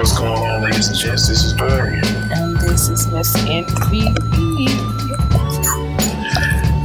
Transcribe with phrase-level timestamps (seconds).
[0.00, 1.28] What's going on, ladies and gents?
[1.28, 2.00] This is Barry.
[2.32, 4.66] And this is Miss MVP.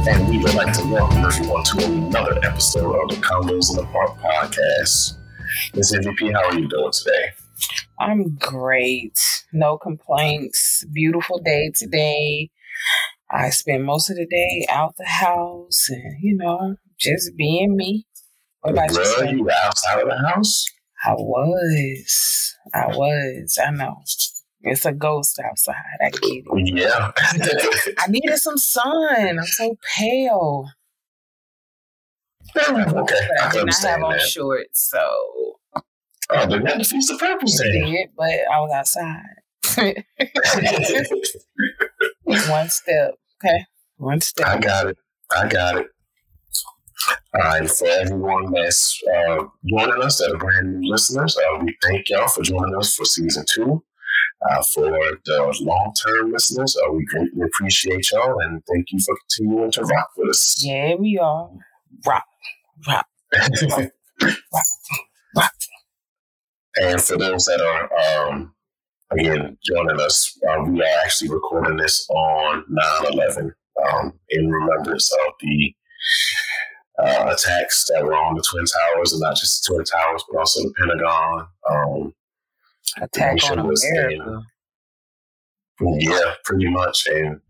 [0.06, 3.86] And we would like to welcome everyone to another episode of the Convos in the
[3.90, 5.16] Park podcast.
[5.74, 7.30] Miss MVP, how are you doing today?
[7.98, 9.18] I'm great.
[9.50, 10.84] No complaints.
[10.92, 12.50] Beautiful day today.
[13.30, 18.04] I spent most of the day out the house and, you know, just being me.
[18.60, 19.30] What about Girl, yourself?
[19.30, 20.66] you outside of the house?
[21.06, 22.54] I was.
[22.74, 23.58] I was.
[23.64, 23.96] I know.
[24.62, 25.74] It's a ghost outside.
[26.04, 26.44] I get it.
[26.76, 27.12] Yeah.
[27.98, 29.38] I needed some sun.
[29.38, 30.68] I'm so pale.
[32.56, 34.20] okay, But I I did not have on that.
[34.22, 35.56] shorts, so
[36.28, 40.02] Oh, then that defeats the purpose did, but I was outside.
[42.48, 43.14] One step.
[43.44, 43.64] Okay.
[43.98, 44.46] One step.
[44.46, 44.96] I got it.
[45.30, 45.86] I got it.
[47.38, 51.76] All right, for everyone that's uh, joining us, that are brand new listeners, uh, we
[51.82, 53.82] thank y'all for joining us for season two.
[54.50, 59.14] Uh, for the long term listeners, uh, we greatly appreciate y'all and thank you for
[59.28, 60.62] continuing to rock with us.
[60.64, 61.50] Yeah, we are.
[62.06, 62.24] Rock.
[62.86, 63.06] Rock.
[65.36, 65.52] Rock.
[66.76, 68.54] and for those that are, um,
[69.10, 73.52] again, joining us, uh, we are actually recording this on 9 11
[73.92, 75.74] um, in remembrance of the
[76.98, 80.38] uh, attacks that were on the Twin Towers, and not just the Twin Towers, but
[80.38, 81.46] also the Pentagon.
[81.70, 82.14] Um,
[83.00, 84.42] Attack on America.
[85.80, 87.06] yeah, pretty much.
[87.08, 87.40] And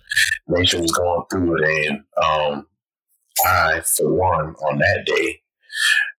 [0.48, 1.89] nation was going through it.
[1.89, 2.67] And um,
[3.47, 5.41] I, for one, on that day,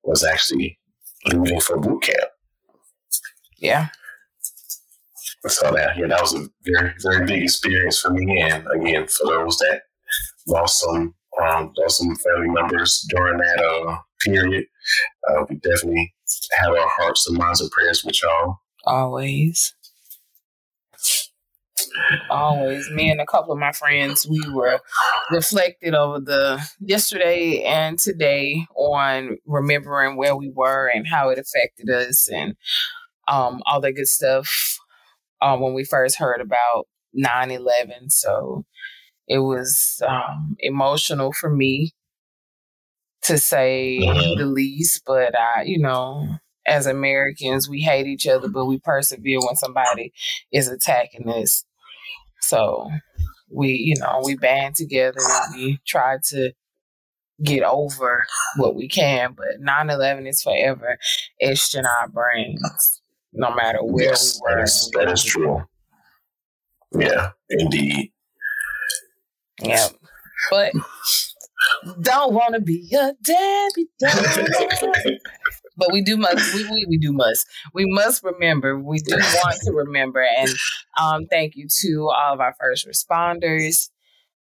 [0.03, 0.79] was actually
[1.25, 2.31] leaving for boot camp.
[3.57, 3.89] Yeah.
[5.47, 8.41] So that yeah, that was a very very big experience for me.
[8.41, 9.81] And again, for those that
[10.47, 14.65] lost some um, lost some family members during that uh, period,
[15.29, 16.13] uh, we definitely
[16.59, 18.59] have our hearts and minds and prayers with y'all.
[18.85, 19.73] Always.
[22.29, 22.89] Always.
[22.91, 24.79] Me and a couple of my friends, we were
[25.31, 31.89] reflected over the yesterday and today on remembering where we were and how it affected
[31.89, 32.55] us and
[33.27, 34.79] um, all that good stuff
[35.41, 38.09] um, when we first heard about 9 11.
[38.09, 38.65] So
[39.27, 41.93] it was um, emotional for me
[43.23, 44.37] to say Mhm.
[44.37, 49.39] the least, but I, you know, as Americans, we hate each other, but we persevere
[49.39, 50.13] when somebody
[50.51, 51.65] is attacking us.
[52.41, 52.89] So
[53.49, 56.51] we, you know, we band together and we try to
[57.43, 58.25] get over
[58.57, 59.33] what we can.
[59.33, 60.97] But 9 11 is forever
[61.41, 63.01] etched in our brains,
[63.33, 64.57] no matter where yes, we were.
[64.57, 65.63] that is that is true.
[66.97, 68.11] Yeah, indeed.
[69.57, 69.67] Did.
[69.69, 69.87] Yeah.
[70.49, 70.71] But
[72.01, 75.17] don't want to be a Debbie Downer.
[75.77, 79.59] but we do must we, we, we do must we must remember we do want
[79.63, 80.49] to remember and
[80.99, 83.89] um thank you to all of our first responders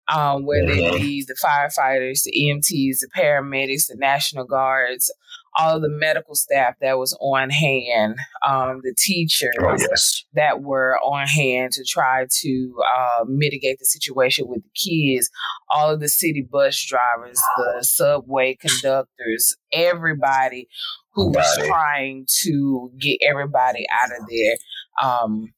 [0.09, 5.11] um whether it be the firefighters the emts the paramedics the national guards
[5.57, 10.61] all of the medical staff that was on hand um the teachers Oh yes, that
[10.61, 15.29] were on hand to try to uh, mitigate the situation with the kids,
[15.69, 20.67] all of the city bus drivers, the subway conductors, everybody
[21.13, 24.55] who was trying to get everybody out of there
[25.01, 25.53] um,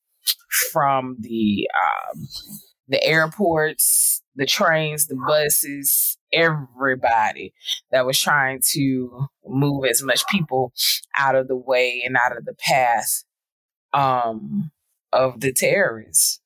[0.72, 2.28] from the um,
[2.88, 7.54] the airports, the trains, the buses, everybody
[7.92, 10.72] that was trying to move as much people
[11.18, 13.24] out of the way and out of the path
[13.94, 14.72] um
[15.12, 16.40] of the terrorists.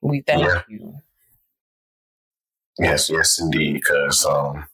[0.00, 0.62] We thank Yeah.
[0.68, 0.94] you.
[2.78, 3.74] yes, yes, indeed.
[3.74, 4.66] Because um,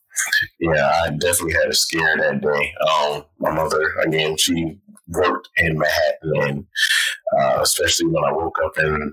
[0.61, 2.75] yeah, I definitely had a scare that day.
[2.89, 4.79] Um, my mother again, she
[5.09, 6.67] worked in Manhattan, and
[7.39, 9.13] uh, especially when I woke up and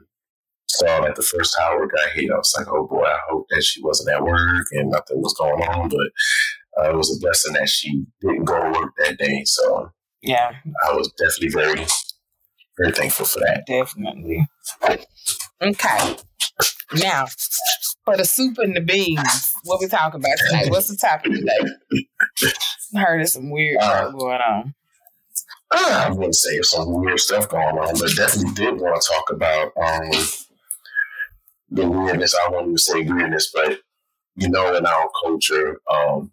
[0.69, 3.63] saw that the first tower got hit, I was like, oh boy, I hope that
[3.63, 5.89] she wasn't at work and nothing was going on.
[5.89, 6.07] But
[6.85, 9.43] uh, it was a blessing that she didn't go to work that day.
[9.45, 9.91] So
[10.21, 10.51] Yeah,
[10.87, 11.85] I was definitely very,
[12.77, 13.65] very thankful for that.
[13.67, 14.47] definitely.
[15.61, 16.15] Okay.
[16.95, 17.25] Now,
[18.05, 20.69] for the soup and the beans, what we talking about today?
[20.69, 22.05] What's the topic today?
[22.95, 24.73] I heard there's some weird Uh, stuff going on.
[25.71, 29.71] I wouldn't say some weird stuff going on, but definitely did want to talk about
[29.77, 30.09] um,
[31.71, 32.35] the weirdness.
[32.35, 33.79] I won't even say weirdness, but
[34.35, 36.31] you know, in our culture, um,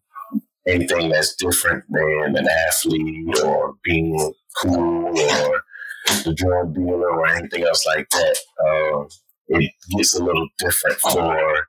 [0.66, 5.62] anything that's different than an athlete or being cool or
[6.24, 9.04] the drug dealer or anything else like that, uh,
[9.48, 11.66] it gets a little different for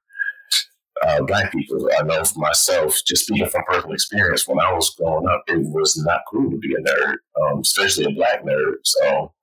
[1.03, 1.89] uh, black people.
[1.99, 5.59] I know for myself, just speaking from personal experience, when I was growing up, it
[5.59, 8.75] was not cool to be a nerd, um, especially a black nerd.
[8.83, 9.33] So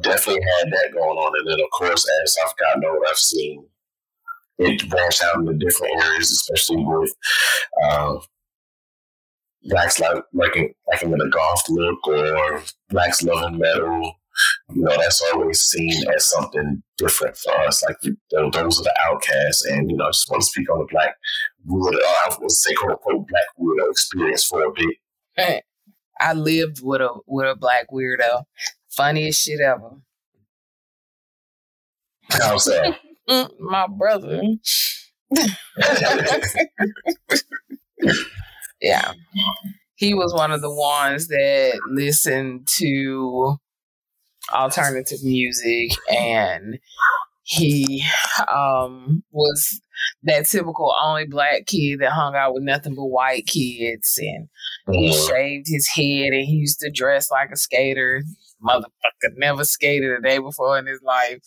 [0.00, 1.32] definitely had that going on.
[1.38, 3.66] And then, of course, as I've gotten older, I've seen
[4.58, 7.12] it branch out into different areas, especially with
[7.82, 8.16] uh,
[9.64, 14.14] blacks like liking liking in a goth look or blacks loving metal.
[14.74, 17.82] You know, that's always seen as something different for us.
[17.82, 17.96] Like
[18.30, 21.16] those are the outcasts, and you know, I just want to speak on the black
[21.66, 21.98] widow.
[21.98, 24.96] I would say quote unquote black widow experience for a bit.
[26.20, 28.44] I lived with a with a black weirdo.
[28.90, 29.90] Funniest shit ever.
[32.28, 32.98] How's that?
[33.58, 34.42] My brother.
[38.80, 39.12] yeah.
[39.94, 43.56] He was one of the ones that listened to
[44.52, 46.78] alternative music and
[47.42, 48.04] he
[48.48, 49.80] um, was
[50.22, 54.48] that typical only black kid that hung out with nothing but white kids and
[54.90, 55.28] he mm-hmm.
[55.28, 58.22] shaved his head and he used to dress like a skater
[58.62, 61.38] motherfucker never skated a day before in his life.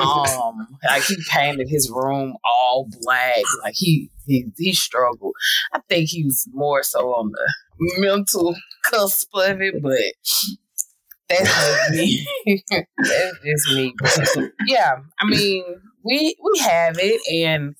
[0.00, 3.42] Um, like he painted his room all black.
[3.62, 5.34] Like he he he struggled.
[5.72, 7.52] I think he was more so on the
[7.98, 9.92] mental cusp of it, but
[11.28, 12.26] that's just me.
[12.98, 13.94] that's just me.
[14.00, 15.64] But yeah, I mean,
[16.04, 17.74] we we have it, and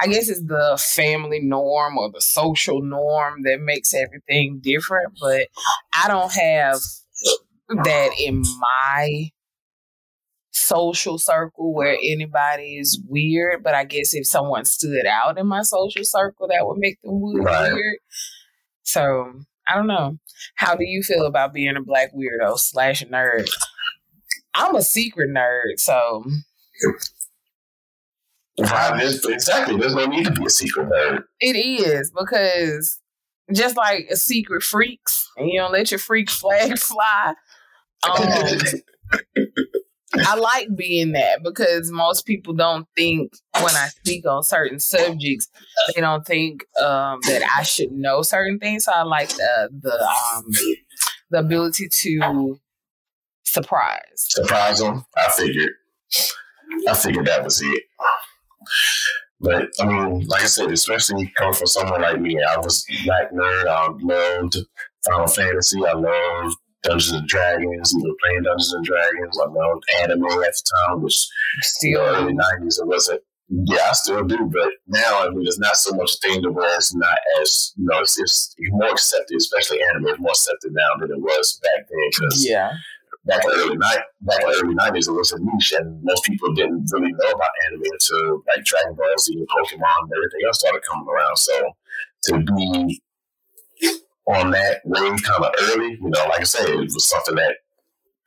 [0.00, 5.14] I guess it's the family norm or the social norm that makes everything different.
[5.20, 5.48] But
[5.94, 6.78] I don't have
[7.84, 9.30] that in my
[10.52, 15.62] social circle where anybody is weird, but I guess if someone stood out in my
[15.62, 17.44] social circle, that would make them weird.
[17.44, 17.98] Right.
[18.82, 20.18] So I don't know.
[20.56, 23.48] How do you feel about being a black weirdo slash nerd?
[24.54, 26.24] I'm a secret nerd, so.
[29.32, 29.76] exactly.
[29.76, 31.24] There's no need to be a secret nerd.
[31.40, 33.00] It is because
[33.52, 37.34] just like a secret freaks, and you don't let your freak flag fly.
[38.10, 38.58] Um,
[40.26, 45.48] I like being that because most people don't think when I speak on certain subjects,
[45.94, 48.84] they don't think um, that I should know certain things.
[48.84, 50.44] So I like the the um,
[51.30, 52.60] the ability to
[53.44, 54.00] surprise.
[54.14, 55.04] Surprise them.
[55.16, 55.70] I figured.
[56.88, 57.82] I figured that was it.
[59.40, 63.32] But I mean, like I said, especially coming from someone like me, I was black
[63.32, 63.66] nerd.
[63.66, 64.56] I loved
[65.04, 65.84] Final Fantasy.
[65.84, 69.38] I loved Dungeons and Dragons, you know, playing Dungeons and Dragons.
[69.38, 71.26] I loved anime at the time, which
[71.62, 73.22] still early nineties it wasn't.
[73.48, 76.50] Yeah, I still do, but now I mean, it's not so much a thing to
[76.50, 80.72] where it's not as you know, it's, it's more accepted, especially anime is more accepted
[80.72, 82.08] now than it was back then.
[82.10, 82.72] Because yeah,
[83.26, 86.00] back in the early night, back in the early nineties, it was a niche, and
[86.02, 90.12] most people didn't really know about anime until like Dragon Ball Z and Pokemon and
[90.16, 91.36] everything else started coming around.
[91.36, 91.72] So
[92.24, 93.02] to be
[94.26, 95.92] on that wave kind of early.
[96.00, 97.56] You know, like I said, it was something that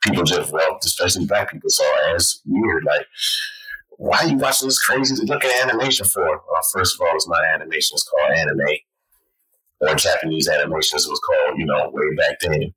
[0.02, 2.84] people just, well, especially black people saw as weird.
[2.84, 3.06] Like,
[3.96, 6.24] why are you watching this crazy looking animation for?
[6.24, 8.60] Well, first of all, it's not animation, it's called anime.
[9.80, 12.74] Or Japanese animations was called, you know, way back then.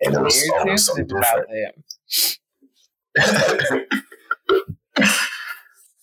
[0.00, 1.46] And it was always something different.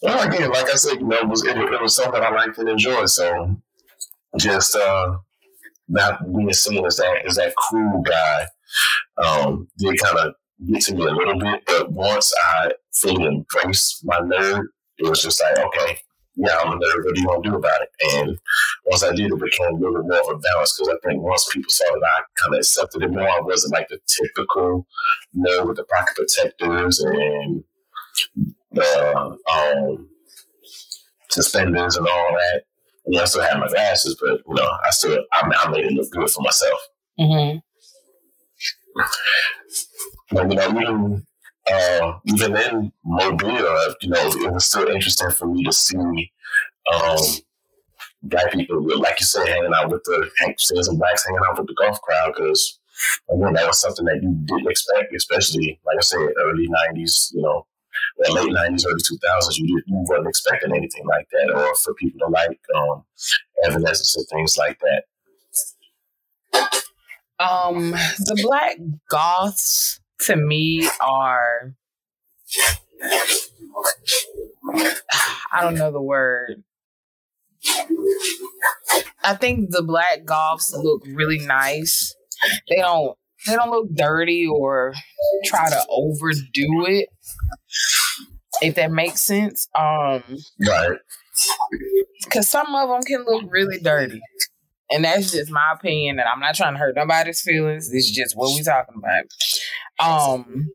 [0.02, 2.58] well, again, like I said, you know, it was, it, it was something I liked
[2.58, 3.10] and enjoyed.
[3.10, 3.58] So
[4.38, 5.18] just uh,
[5.89, 8.46] not being seen as that as that cool guy
[9.24, 10.34] um, did kind of
[10.67, 11.63] get to me a little bit.
[11.65, 14.63] But once I fully embraced my nerd,
[14.98, 15.98] it was just like, okay,
[16.36, 17.03] yeah, I'm a nerd.
[17.03, 17.89] What do you want to do about it?
[18.15, 18.38] And
[18.86, 21.22] once I did, it became a little bit more of a balance because I think
[21.22, 24.88] once people saw that I kind of accepted it more, I wasn't like the typical
[25.36, 27.63] nerd with the pocket protectors and
[28.72, 30.08] the um,
[31.29, 32.63] suspenders and all that
[33.10, 35.86] you know, I still had my glasses, but you know, I still I, I made
[35.86, 36.80] it look good for myself.
[37.20, 37.58] Mm-hmm.
[40.32, 41.25] But you know, even
[41.72, 45.98] uh, even in Mobile, you know, it was still interesting for me to see
[46.94, 47.18] um,
[48.22, 51.68] black people, like you said, hanging out with the seeing some blacks hanging out with
[51.68, 52.80] the goth crowd because
[53.32, 57.34] again, that was something that you didn't expect, especially like I said, early '90s.
[57.34, 57.66] You know,
[58.18, 61.74] the late nineties, early two thousands, you didn't you weren't expecting anything like that, or
[61.84, 63.03] for people to like um,
[63.65, 65.03] Evanescence and things like that.
[67.39, 68.77] Um, the Black
[69.10, 71.75] Goths to me are
[75.51, 76.63] I don't know the word.
[79.24, 82.15] I think the Black Goths look really nice.
[82.70, 84.93] They don't they don't look dirty or
[85.46, 87.10] try to overdo it
[88.62, 89.67] if that makes sense.
[89.75, 90.24] Um,
[90.67, 90.98] right.
[92.24, 94.22] Because some of them can look really dirty.
[94.91, 97.91] And that's just my opinion, and I'm not trying to hurt nobody's feelings.
[97.91, 99.25] This is just what we're talking about.
[100.03, 100.65] Um,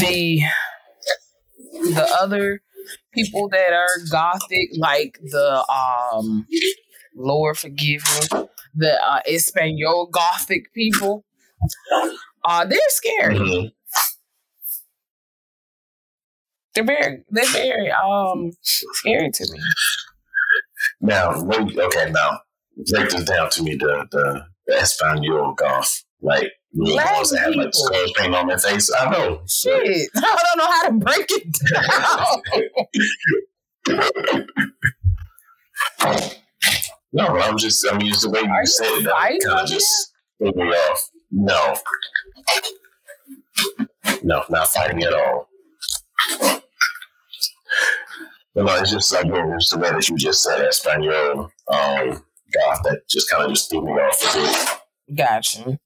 [0.00, 0.40] the
[1.70, 2.62] the other
[3.12, 6.46] people that are gothic, like the um
[7.14, 8.48] Lord forgive me,
[8.78, 11.24] the uh, Espanol gothic people,
[12.44, 13.36] uh, they're scary.
[13.36, 13.66] Mm-hmm.
[16.74, 19.60] They're very, they're very um scary to me.
[21.00, 22.40] Now, okay, now
[22.90, 23.74] break this down to me.
[23.74, 28.58] The the, the Espanol goth, like me ones that have like skull paint on their
[28.58, 28.90] face.
[28.96, 29.40] I know.
[29.48, 31.58] Shit, I don't know how to break it
[36.06, 36.30] down.
[37.12, 37.86] no, I'm just.
[37.90, 40.52] I mean, just the way you Are said you it, that kind of just threw
[40.52, 41.10] me off.
[41.30, 41.76] No,
[44.22, 45.48] no, not fighting at all.
[48.54, 52.82] But no, it's just like just the way that you just said Espanol um, goth
[52.84, 55.16] that just kind of just threw me off a bit.
[55.16, 55.78] Gotcha.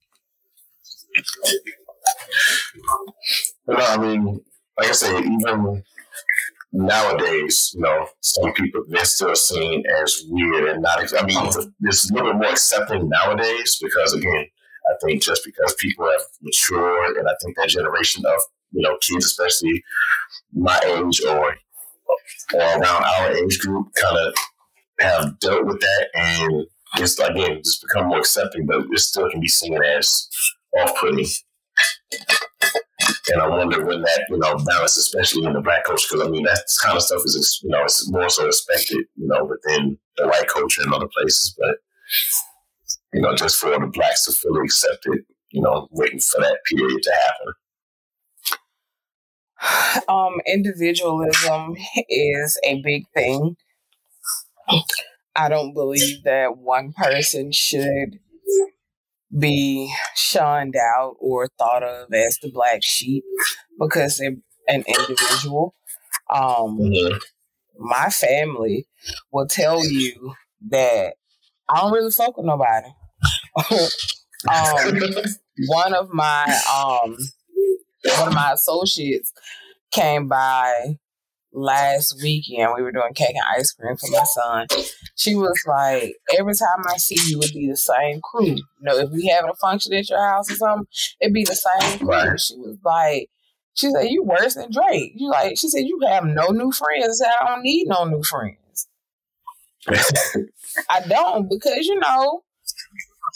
[3.67, 4.41] But no, I mean,
[4.79, 5.85] like I said, even
[6.73, 10.99] nowadays, you know, some people they're still seen as weird and not.
[10.99, 11.47] I mean,
[11.83, 14.47] it's a little bit more accepting nowadays because, again,
[14.91, 18.41] I think just because people have matured, and I think that generation of
[18.73, 19.83] you know kids, especially
[20.52, 21.55] my age or
[22.55, 24.35] or around our age group, kind of
[25.00, 29.41] have dealt with that, and it's again just become more accepting, but it still can
[29.41, 30.29] be seen as
[30.79, 31.26] off-putting.
[33.29, 36.31] And I wonder when that, you know, balance, especially in the black culture, because I
[36.31, 39.97] mean, that kind of stuff is, you know, it's more so expected, you know, within
[40.17, 41.55] the white culture and other places.
[41.57, 41.76] But,
[43.12, 46.59] you know, just for the blacks to fully accept it, you know, waiting for that
[46.69, 47.55] period to happen.
[50.09, 51.76] Um, individualism
[52.09, 53.57] is a big thing.
[55.37, 58.19] I don't believe that one person should
[59.37, 63.25] be shunned out or thought of as the black sheep
[63.79, 64.37] because they're
[64.69, 65.75] an individual.
[66.31, 67.17] Um, mm-hmm.
[67.79, 68.87] My family
[69.33, 70.35] will tell you
[70.71, 71.15] that
[71.69, 72.89] I don't really fuck with nobody.
[74.51, 75.25] um,
[75.69, 77.17] one of my um,
[78.19, 79.33] one of my associates
[79.91, 80.99] came by
[81.53, 82.73] last weekend.
[82.77, 84.67] We were doing cake and ice cream for my son.
[85.17, 88.47] She was like, every time I see you, it'd be the same crew.
[88.47, 90.87] You know, if we having a function at your house or something,
[91.21, 92.39] it'd be the same crew.
[92.39, 93.29] She was like,
[93.75, 95.13] she said, you worse than Drake.
[95.15, 97.09] You like, she said, you have no new friends.
[97.09, 98.89] I, said, I don't need no new friends.
[100.89, 102.43] I don't because, you know,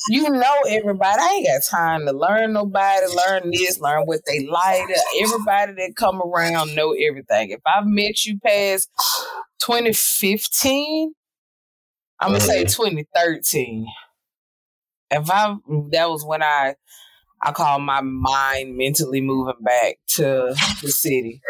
[0.08, 1.20] you know everybody.
[1.20, 4.84] I ain't got time to learn nobody, learn this, learn what they like.
[5.20, 7.50] Everybody that come around know everything.
[7.50, 8.90] If I've met you past
[9.60, 11.12] 2015,
[12.20, 12.84] I'm gonna say mm-hmm.
[12.84, 13.86] 2013.
[15.10, 15.56] If I
[15.92, 16.74] that was when I
[17.42, 21.40] I call my mind mentally moving back to the city.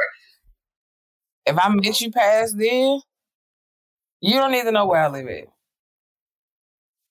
[1.45, 3.01] If I met you past then,
[4.21, 5.47] you don't need to know where I live at.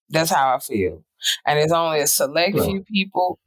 [0.09, 1.04] That's how I feel
[1.45, 3.39] and it's only a select few people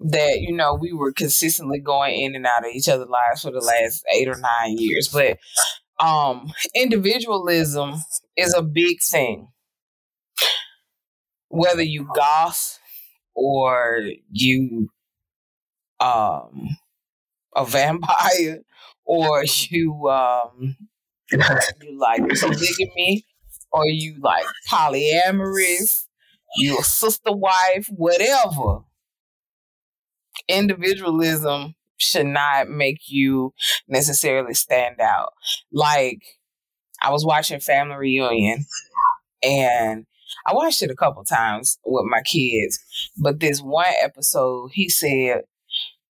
[0.00, 3.50] that you know we were consistently going in and out of each other's lives for
[3.50, 5.08] the last eight or nine years.
[5.08, 5.38] But
[6.04, 7.94] um individualism
[8.36, 9.48] is a big thing.
[11.48, 12.78] Whether you goth
[13.34, 14.00] or
[14.30, 14.88] you
[16.00, 16.76] um
[17.54, 18.60] a vampire
[19.04, 20.76] or you um
[21.30, 23.24] you like polygamy
[23.72, 26.06] or you like polyamorous
[26.56, 28.80] you a sister wife, whatever.
[30.48, 33.54] Individualism should not make you
[33.88, 35.32] necessarily stand out.
[35.72, 36.22] Like
[37.00, 38.66] I was watching Family Reunion
[39.42, 40.06] and
[40.46, 42.78] I watched it a couple times with my kids,
[43.16, 45.42] but this one episode he said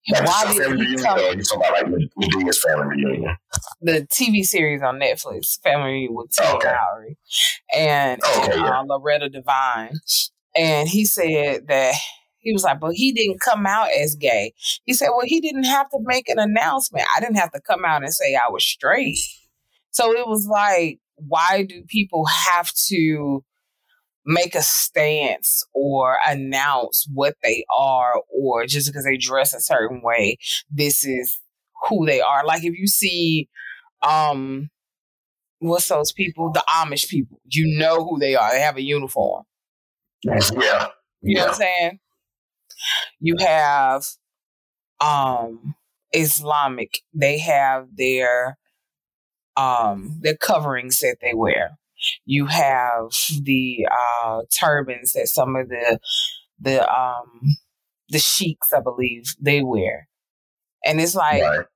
[0.09, 1.19] why did he come?
[1.19, 3.37] You talking about like family reunion?
[3.81, 6.73] The TV series on Netflix, Family Reunion with Tia okay.
[6.73, 7.17] Mowry
[7.75, 8.81] and, okay, and yeah.
[8.81, 9.93] uh, Loretta Devine.
[10.57, 11.95] And he said that
[12.39, 14.53] he was like, but he didn't come out as gay.
[14.85, 17.07] He said, well, he didn't have to make an announcement.
[17.17, 19.19] I didn't have to come out and say I was straight.
[19.91, 23.45] So it was like, why do people have to
[24.25, 30.01] make a stance or announce what they are, or just because they dress a certain
[30.03, 30.37] way,
[30.71, 31.41] this is
[31.89, 32.45] who they are?
[32.45, 33.49] Like if you see,
[34.03, 34.71] um,
[35.61, 36.51] what's those people?
[36.53, 37.41] The Amish people.
[37.45, 38.53] You know who they are.
[38.53, 39.45] They have a uniform.
[40.25, 40.89] Yeah.
[41.23, 41.99] You know what I'm saying?
[43.21, 44.05] You have
[45.01, 45.75] um
[46.13, 48.59] Islamic, they have their
[49.57, 51.79] um their coverings that they wear.
[52.25, 53.11] You have
[53.43, 55.99] the uh turbans that some of the
[56.61, 57.57] the um
[58.09, 60.09] the sheiks, I believe, they wear.
[60.85, 61.67] And it's like, right.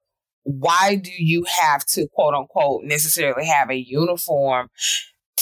[0.42, 4.68] why do you have to quote unquote necessarily have a uniform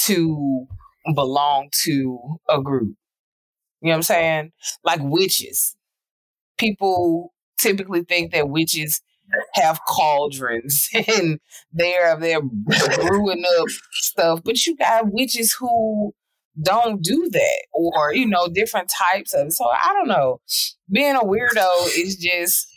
[0.06, 0.66] to
[1.14, 2.96] belong to a group?
[3.80, 4.52] You know what I'm saying?
[4.84, 5.76] Like witches.
[6.58, 9.00] People typically think that witches
[9.54, 11.38] have cauldrons and
[11.72, 16.14] they're they're brewing up stuff, but you got witches who
[16.62, 20.40] don't do that or you know different types of so i don't know
[20.88, 22.68] being a weirdo is just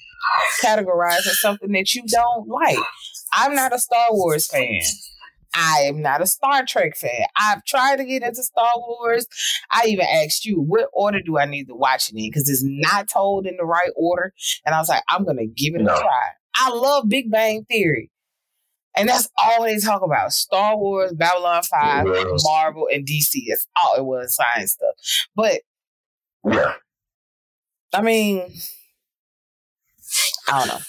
[0.63, 2.79] categorized as something that you don't like
[3.33, 4.81] i'm not a star wars fan
[5.57, 7.25] I am not a Star Trek fan.
[7.35, 9.25] I've tried to get into Star Wars.
[9.71, 12.29] I even asked you, what order do I need to watch it in?
[12.29, 14.33] Because it's not told in the right order.
[14.65, 15.95] And I was like, I'm going to give it no.
[15.95, 16.29] a try.
[16.55, 18.11] I love Big Bang Theory.
[18.95, 20.31] And that's all they talk about.
[20.31, 22.05] Star Wars, Babylon 5,
[22.43, 23.43] Marvel, and DC.
[23.49, 24.95] That's all it was, science stuff.
[25.35, 25.61] But
[26.45, 26.73] yeah.
[27.93, 28.53] I mean,
[30.47, 30.79] I don't know.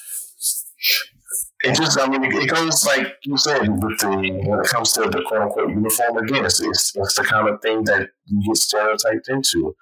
[1.65, 5.01] It just, I mean, it goes like you said with the when it comes to
[5.03, 6.19] the quote unquote uniform.
[6.19, 9.75] Again, it's, it's, it's the kind of thing that you get stereotyped into.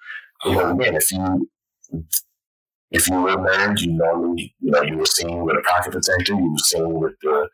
[0.45, 1.49] You know, again, if you
[2.91, 6.35] if you were married, you normally, you know, you were seen with a pocket protector,
[6.35, 7.49] you were seen with the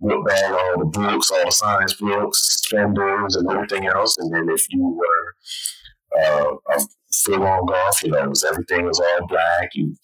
[0.00, 4.16] book bag, all the books, all the science books, spenders, and everything else.
[4.18, 6.80] And then if you were uh, a
[7.12, 9.96] full on goth, you know, it was everything was all black, you,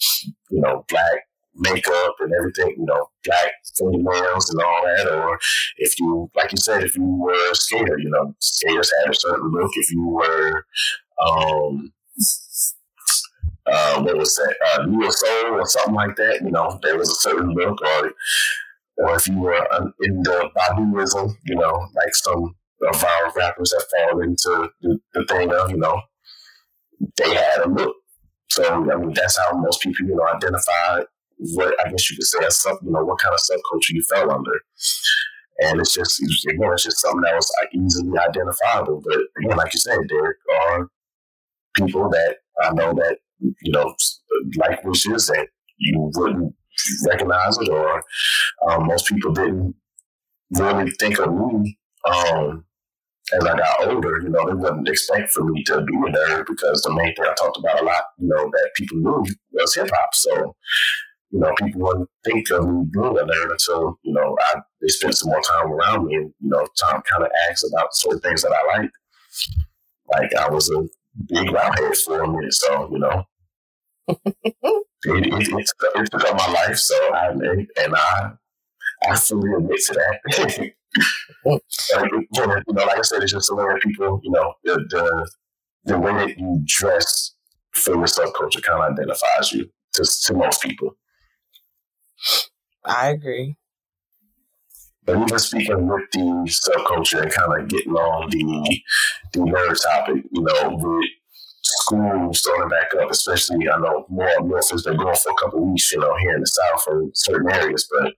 [0.50, 1.26] you know, black
[1.60, 5.12] makeup and everything, you know, black fingernails and all that.
[5.12, 5.38] Or
[5.76, 9.14] if you, like you said, if you were a skater, you know, skaters had a
[9.14, 9.70] certain look.
[9.74, 10.64] If you were,
[11.24, 11.92] um,
[13.66, 16.40] uh, what was that, uh, Neo Soul or something like that.
[16.42, 18.12] You know, there was a certain look, or
[18.96, 22.54] or if you were in the Baduizm, you know, like some
[22.88, 26.00] of our rappers that fall into the, the thing of, you know,
[27.16, 27.96] they had a look.
[28.48, 31.02] So I mean, that's how most people, you know, identify
[31.54, 34.02] what I guess you could say as sub, you know, what kind of subculture you
[34.10, 34.60] fell under.
[35.62, 39.02] And it's just, again, it's just something that was easily identifiable.
[39.04, 40.36] But again, like you said, there
[40.68, 40.88] are
[41.74, 43.94] people that I know that you know,
[44.56, 45.48] like wishes that
[45.78, 46.54] you wouldn't
[47.06, 48.02] recognize it, or
[48.68, 49.74] um, most people didn't
[50.50, 52.64] really think of me um,
[53.32, 54.20] as I got older.
[54.22, 57.24] You know, they wouldn't expect for me to be a nerd because the main thing
[57.26, 60.14] I talked about a lot, you know, that people knew was hip hop.
[60.14, 60.56] So,
[61.30, 64.88] you know, people wouldn't think of me being a nerd until, you know, I, they
[64.88, 68.20] spent some more time around me and, you know, time kind of asks about certain
[68.20, 68.90] things that I like.
[70.12, 70.82] Like I was a
[71.28, 73.24] big head for a minute, so, you know,
[74.08, 74.26] it,
[75.04, 78.32] it, it, took up my life, so I and I
[79.08, 80.72] I fully admit to that.
[81.44, 84.84] like, you know, like I said, it's just a way that people, you know, the
[84.90, 85.30] the,
[85.84, 87.36] the way that you dress
[87.72, 90.96] for your subculture kind of identifies you to to most people.
[92.84, 93.56] I agree.
[95.04, 98.82] But even speaking with the subculture and kind of getting on the
[99.32, 101.08] the nerd topic, you know, with
[101.62, 105.34] school starting back up, especially I know more and more has been going for a
[105.42, 107.88] couple weeks, you know, here in the South or certain areas.
[107.90, 108.14] But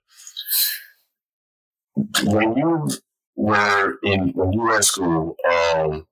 [2.25, 2.89] when you
[3.37, 6.07] were in when you were in school, um,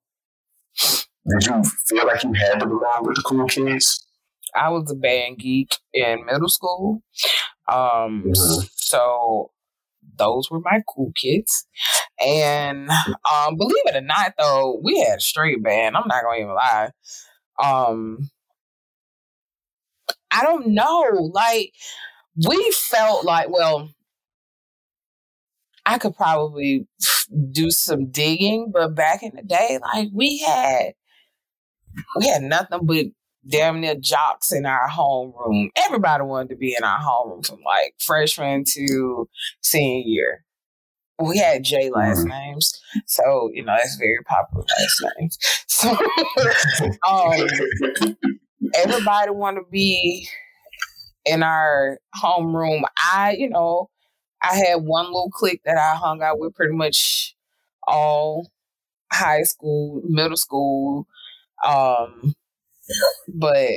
[1.28, 4.06] did you feel like you had to belong with the cool kids?
[4.54, 7.02] I was a band geek in middle school.
[7.70, 8.64] Um, mm-hmm.
[8.74, 9.50] so
[10.18, 11.66] those were my cool kids.
[12.24, 15.96] And um, believe it or not, though, we had a straight band.
[15.96, 16.90] I'm not gonna even lie
[17.62, 18.30] um
[20.30, 21.30] I don't know.
[21.32, 21.72] Like
[22.48, 23.90] we felt like, well,
[25.84, 26.86] I could probably
[27.50, 30.92] do some digging, but back in the day, like we had
[32.16, 33.06] we had nothing but
[33.48, 35.68] damn near jocks in our homeroom.
[35.76, 39.28] Everybody wanted to be in our homeroom from like freshman to
[39.60, 40.44] senior year
[41.20, 42.28] we had J last mm-hmm.
[42.28, 45.38] names, so you know that's very popular last names.
[45.66, 45.90] So
[47.08, 48.16] um,
[48.74, 50.28] everybody want to be
[51.24, 52.82] in our homeroom.
[52.96, 53.90] I, you know,
[54.42, 57.34] I had one little clique that I hung out with pretty much
[57.86, 58.50] all
[59.12, 61.06] high school, middle school,
[61.66, 62.34] um,
[63.28, 63.68] but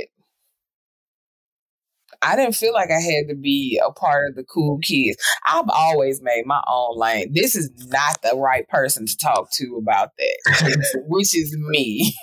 [2.24, 5.18] I didn't feel like I had to be a part of the cool kids.
[5.46, 7.34] I've always made my own lane.
[7.34, 12.14] This is not the right person to talk to about that, which is me.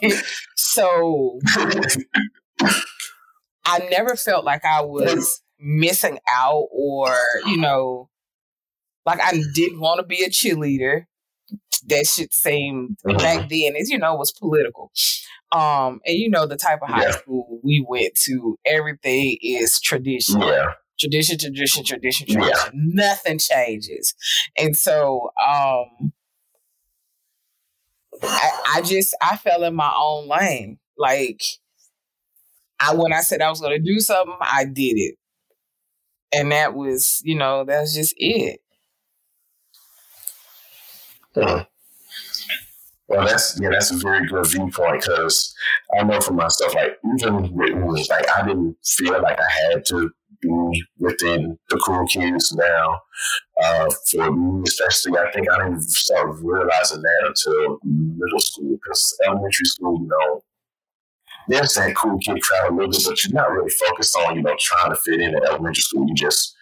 [0.57, 1.39] so
[3.67, 7.15] I never felt like I was missing out or,
[7.47, 8.09] you know,
[9.05, 11.05] like I didn't want to be a cheerleader.
[11.87, 14.93] That shit seemed back then, as you know, was political.
[15.53, 17.11] Um, and you know the type of high yeah.
[17.13, 20.47] school we went to, everything is traditional.
[20.49, 20.75] Yeah.
[21.01, 22.49] tradition, tradition, tradition, tradition.
[22.49, 22.71] Yeah.
[22.73, 24.15] Nothing changes.
[24.57, 26.13] And so um
[28.23, 30.79] I, I just I fell in my own lane.
[30.97, 31.43] Like
[32.79, 35.17] I when I said I was gonna do something, I did it.
[36.33, 38.61] And that was, you know, that's just it.
[43.09, 45.53] Well, that's yeah, that's a very good viewpoint because
[45.99, 49.85] I know for myself, like even with me, like I didn't feel like I had
[49.87, 53.01] to be within the cool kids now.
[53.63, 59.17] Uh, for me, especially, I think I didn't start realizing that until middle school because
[59.27, 60.45] elementary school, you know,
[61.49, 64.43] there's that cool kid crowd a little bit, but you're not really focused on, you
[64.43, 66.07] know, trying to fit in at elementary school.
[66.07, 66.55] You just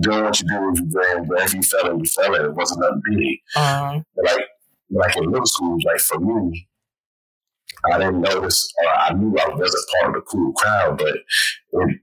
[0.00, 2.44] doing what you do if you ran, wherever you fell in, you fell in.
[2.44, 3.38] It wasn't nothing big.
[3.56, 4.00] Uh-huh.
[4.16, 4.46] But like,
[4.90, 6.68] like in middle school, like for me,
[7.92, 12.00] I didn't notice, or I knew I wasn't part of the cool crowd, but it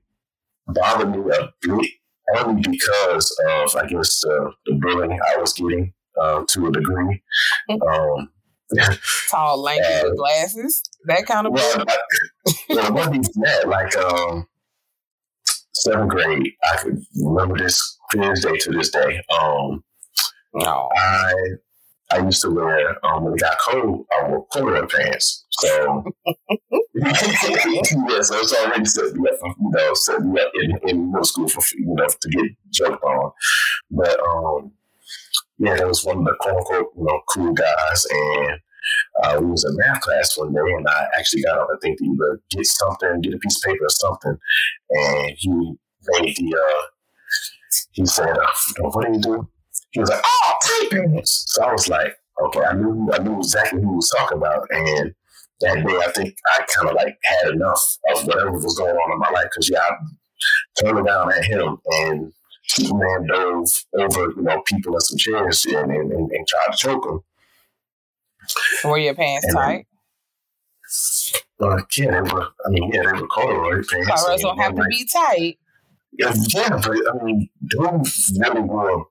[0.67, 1.91] bothered me a bit
[2.37, 7.23] only because of, I guess, uh, the bullying I was getting uh, to a degree.
[7.69, 8.29] Um,
[9.29, 11.53] Tall, lanky uh, glasses, that kind of.
[11.53, 11.97] Well, I,
[12.69, 13.67] well, it wasn't that.
[13.67, 14.47] Like um,
[15.81, 19.21] seventh grade, I could remember this clear as day to this day.
[19.39, 19.83] Um,
[20.53, 20.89] no.
[20.95, 21.33] I
[22.11, 25.45] I used to wear um, when it got cold, I wore corduroy pants.
[25.51, 26.03] So
[26.93, 31.23] yeah, so it's already set me up, you know, set me up in, in middle
[31.23, 33.31] school for you know to get joked on.
[33.91, 34.71] But um,
[35.57, 38.59] yeah, that was one of the quote unquote you know cool guys, and
[39.23, 41.99] uh, we was in math class one day, and I actually got up, I think,
[41.99, 44.37] to either get something, get a piece of paper or something,
[44.89, 46.85] and he made the, uh,
[47.91, 48.47] he said, uh,
[48.79, 49.49] "What do you do?"
[49.91, 53.81] He was like, "Oh, typing." So I was like, "Okay," I knew, I knew exactly
[53.81, 55.13] who he was talking about, and
[55.61, 59.13] that day, I think I kind of like had enough of whatever was going on
[59.13, 62.33] in my life because yeah, I turned around at him and
[62.67, 66.77] Superman dove over, you know, people in some chairs and, and, and, and tried to
[66.77, 67.19] choke him.
[68.83, 69.87] Were your pants and tight?
[71.61, 72.47] uh, yeah, they were.
[72.65, 74.09] I mean, yeah, they were corduroy pants.
[74.09, 75.57] Corduroys don't have to be tight.
[76.17, 79.07] Yeah, yeah, but I mean, don't really wore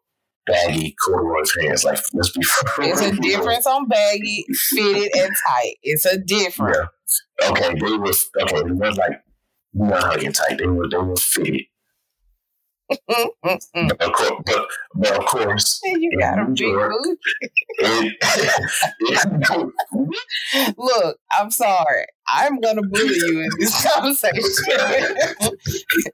[0.47, 1.85] baggy corduroy pants.
[1.85, 2.43] Like, let's be.
[2.79, 5.77] It's a difference on baggy, fitted, and tight.
[5.83, 6.77] It's a difference.
[7.41, 7.51] Yeah.
[7.51, 8.63] Okay, they were okay.
[8.63, 9.23] They were like
[9.73, 10.59] not tight.
[10.59, 11.63] They were they were fitted
[13.07, 16.75] but, of course, but, but of course, you got a big
[20.77, 22.07] Look, I'm sorry.
[22.29, 24.43] I'm gonna bully you in this conversation.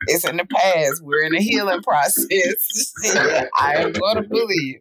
[0.08, 1.02] it's in the past.
[1.02, 2.92] We're in a healing process.
[3.56, 4.80] I am gonna bully you.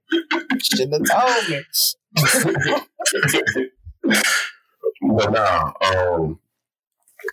[0.61, 1.63] Shouldn't have told me.
[5.15, 6.39] but now, um,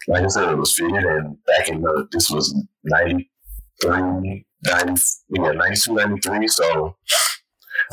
[0.08, 3.30] like I said, it was fitted, and back in the this was ninety
[3.82, 6.48] three 90, yeah, 92, 93.
[6.48, 6.96] So,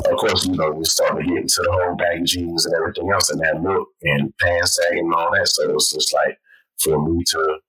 [0.06, 3.12] of course, you know, we started to get into the whole baggy jeans and everything
[3.12, 5.47] else and that look and pants sagging and all that.
[5.47, 6.38] So it was just like
[6.80, 7.60] for me to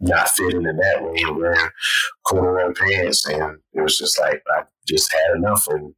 [0.00, 1.72] not fit in that way and wear
[2.26, 3.26] corduroy pants.
[3.26, 5.66] And it was just like, I just had enough.
[5.68, 5.94] And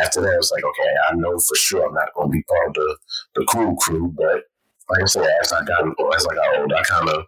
[0.00, 2.44] after that, it was like, okay, I know for sure I'm not going to be
[2.44, 2.96] part of the,
[3.34, 4.14] the cool crew.
[4.16, 4.44] But
[4.88, 7.24] like I said, as I got, as I got older, I kind of,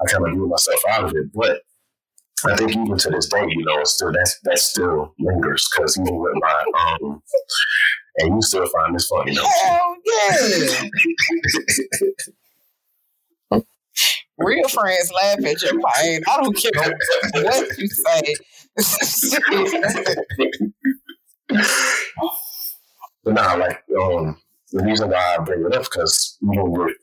[0.00, 1.32] I kind of grew myself out of it.
[1.32, 1.60] But
[2.46, 6.16] I think even to this day, you know, still that's that still lingers because even
[6.16, 7.22] with my um,
[8.18, 9.48] and you still find this funny, you know.
[9.62, 10.36] Hell yeah.
[14.36, 16.20] Real friends laugh at your pain.
[16.28, 16.72] I don't care
[17.34, 18.34] what you say.
[23.24, 24.36] but now, like um,
[24.72, 26.96] the reason why I bring it up because even with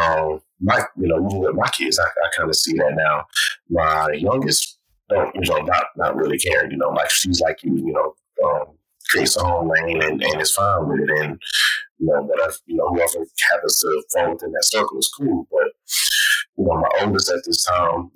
[0.00, 3.26] um, my, you know, even with my kids, I, I kind of see that now.
[3.72, 4.78] My youngest,
[5.10, 8.76] you know, not not really caring, you know, like she's like you, you know, um,
[9.08, 11.10] creates her own lane and, and is fine with it.
[11.22, 11.40] And,
[11.98, 15.46] you know, whatever, you know, whoever happens to fall within that circle is cool.
[15.50, 15.68] But,
[16.58, 18.10] you know, my oldest at this time,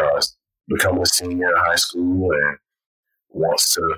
[0.00, 0.22] uh,
[0.68, 2.58] becoming a senior in high school and
[3.30, 3.96] wants to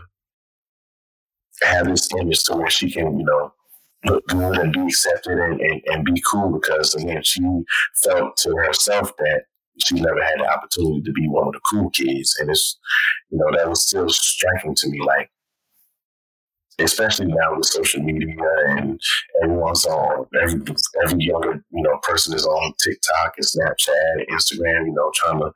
[1.62, 3.52] have this image to where she can, you know,
[4.04, 7.42] look good and be accepted and, and, and be cool because again she
[8.04, 9.42] felt to herself that
[9.84, 12.78] she never had the opportunity to be one of the cool kids and it's
[13.30, 15.30] you know that was still striking to me like
[16.78, 18.34] especially now with social media
[18.68, 19.00] and
[19.42, 20.60] everyone's on every
[21.04, 25.40] every younger you know person is on TikTok and Snapchat and Instagram, you know, trying
[25.40, 25.52] to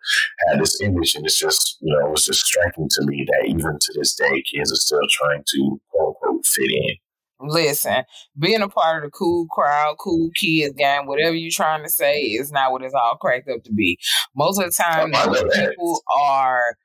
[0.48, 3.78] have this image, and it's just you know it's just striking to me that even
[3.78, 6.94] to this day, kids are still trying to quote unquote fit in.
[7.42, 8.05] Listen,
[8.38, 12.20] being a part of the cool crowd, cool kids game, whatever you're trying to say
[12.20, 13.98] is not what it's all cracked up to be.
[14.37, 15.12] Most of the time,
[15.55, 16.76] people are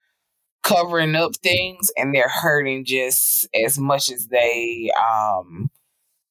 [0.63, 5.69] covering up things and they're hurting just as much as they um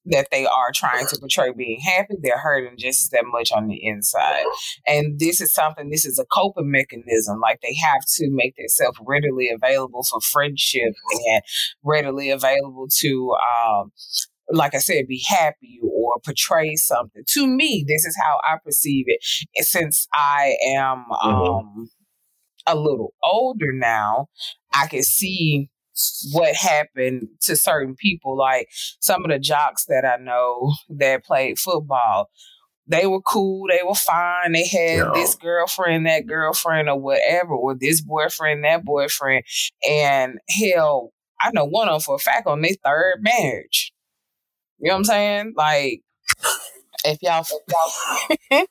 [0.07, 3.79] that they are trying to portray being happy, they're hurting just that much on the
[3.83, 4.45] inside.
[4.87, 7.41] And this is something, this is a coping mechanism.
[7.41, 11.43] Like they have to make themselves readily available for friendship and
[11.83, 13.93] readily available to, um,
[14.51, 17.23] like I said, be happy or portray something.
[17.29, 19.25] To me, this is how I perceive it.
[19.57, 21.29] And since I am mm-hmm.
[21.29, 21.91] um,
[22.67, 24.29] a little older now,
[24.75, 25.71] I can see
[26.33, 28.37] what happened to certain people.
[28.37, 28.69] Like
[29.01, 32.31] some of the jocks that I know that played football,
[32.87, 34.53] they were cool, they were fine.
[34.53, 35.11] They had yeah.
[35.15, 39.45] this girlfriend, that girlfriend, or whatever, or this boyfriend, that boyfriend.
[39.89, 43.93] And hell, I know one of them for a fact on their third marriage.
[44.79, 45.55] You know what I'm saying?
[45.57, 46.03] Like,
[47.05, 47.45] if y'all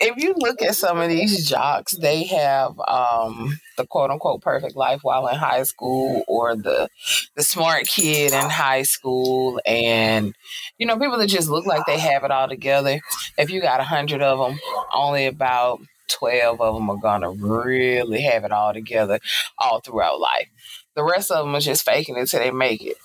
[0.00, 4.76] if you look at some of these jocks, they have um, the quote unquote perfect
[4.76, 6.88] life while in high school, or the
[7.36, 10.34] the smart kid in high school, and
[10.78, 13.00] you know people that just look like they have it all together.
[13.38, 14.58] If you got a hundred of them,
[14.92, 19.18] only about twelve of them are gonna really have it all together
[19.58, 20.48] all throughout life.
[20.94, 22.96] The rest of them are just faking it till they make it.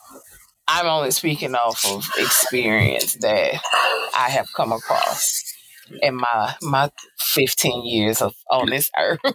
[0.67, 3.53] I'm only speaking off of experience that
[4.15, 5.43] I have come across
[6.01, 9.19] in my my 15 years of on this earth.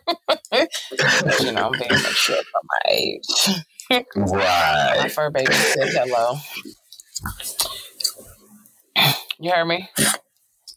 [1.40, 3.62] you know, I'm being mature for my age.
[4.16, 4.96] Right.
[5.00, 6.38] My fur baby said hello.
[9.38, 9.90] You heard me?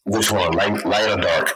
[0.05, 0.53] Which one?
[0.53, 1.53] Light, light or dark?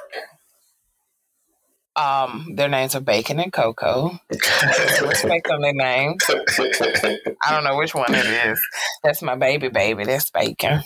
[2.00, 4.12] Um, their names are Bacon and Coco.
[4.30, 6.24] Respect on their names.
[6.30, 8.62] I don't know which one it is.
[9.04, 10.06] That's my baby, baby.
[10.06, 10.82] That's Bacon.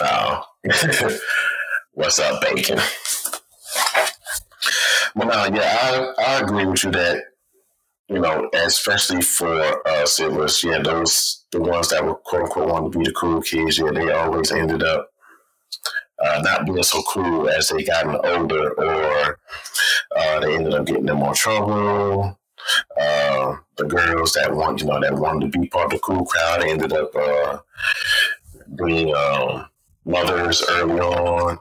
[0.00, 0.42] Oh,
[1.92, 2.80] what's up, Bacon?
[5.14, 7.22] Well, no, yeah, I, I agree with you that
[8.08, 12.92] you know, especially for it was yeah those the ones that were quote unquote wanted
[12.92, 13.78] to be the cool kids.
[13.78, 15.08] Yeah, they always ended up
[16.26, 19.38] uh, not being so cool as they gotten older, or
[20.16, 22.38] uh, they ended up getting in more trouble.
[23.00, 26.24] Uh, the girls that want, you know, that wanted to be part of the cool
[26.24, 27.58] crowd ended up uh,
[28.76, 29.66] being um,
[30.04, 31.58] mothers early on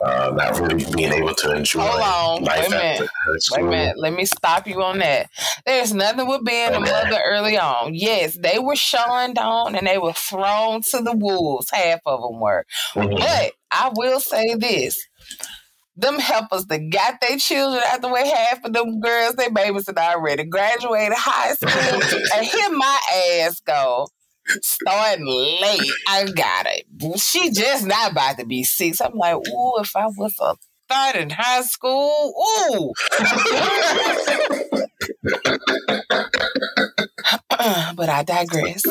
[0.00, 2.44] uh, not really being able to enjoy Hold on.
[2.44, 3.10] life Wait a minute.
[3.52, 3.98] Wait a minute.
[3.98, 5.30] Let me stop you on that.
[5.66, 6.76] There's nothing with being okay.
[6.76, 7.94] a mother early on.
[7.94, 11.70] Yes, they were shunned on and they were thrown to the wolves.
[11.70, 12.66] Half of them were.
[12.94, 13.16] Mm-hmm.
[13.16, 15.06] But I will say this.
[15.96, 19.86] Them helpers that got their children out the way, half of them girls, they babies
[19.86, 21.70] had already graduated high school
[22.36, 23.00] and here my
[23.46, 24.08] ass go
[24.62, 25.90] starting late.
[26.08, 27.20] I got it.
[27.20, 29.00] She just not about to be six.
[29.00, 30.54] I'm like, ooh, if I was a
[30.88, 32.34] third in high school,
[32.72, 32.92] ooh.
[37.96, 38.84] but I digress.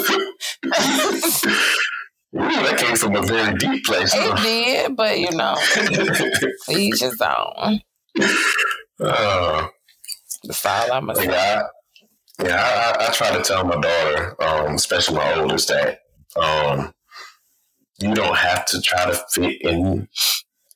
[2.34, 4.12] That came from a very deep place.
[4.16, 5.56] It did, but you know,
[6.70, 7.82] each his own.
[9.00, 9.68] Uh,
[10.44, 11.62] That's all I'm gonna say.
[12.44, 16.00] Yeah, I, I, I, try to tell my daughter, um, especially my oldest, that
[16.36, 16.94] um,
[18.00, 20.08] you don't have to try to fit in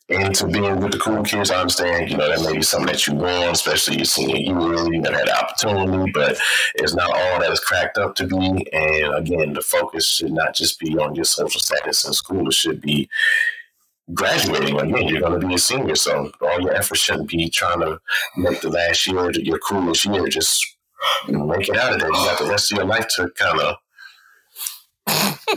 [0.10, 1.52] into being with the cool kids.
[1.52, 4.94] I understand, you know, that may be something that you want, especially your senior year,
[4.94, 6.38] you never had the opportunity, but
[6.76, 8.68] it's not all that it's cracked up to be.
[8.72, 12.48] And again, the focus should not just be on your social status in school.
[12.48, 13.10] It should be
[14.14, 14.80] graduating.
[14.80, 18.00] Again, you're going to be a senior, so all your efforts shouldn't be trying to
[18.38, 20.28] make the last year your coolest year.
[20.30, 20.78] Just
[21.28, 22.08] make it out of there.
[22.08, 23.76] You got the rest of your life to kind of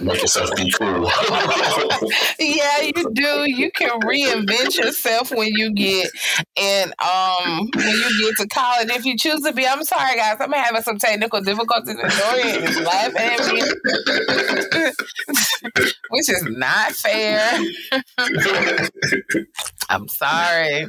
[0.00, 1.10] make yourself be cool.
[2.38, 3.44] yeah, you do.
[3.50, 6.10] You can reinvent yourself when you get
[6.56, 9.66] and um when you get to college if you choose to be.
[9.66, 13.62] I'm sorry guys, I'm having some technical difficulties and Dorian is laughing at me.
[16.10, 17.58] Which is not fair.
[19.88, 20.86] I'm sorry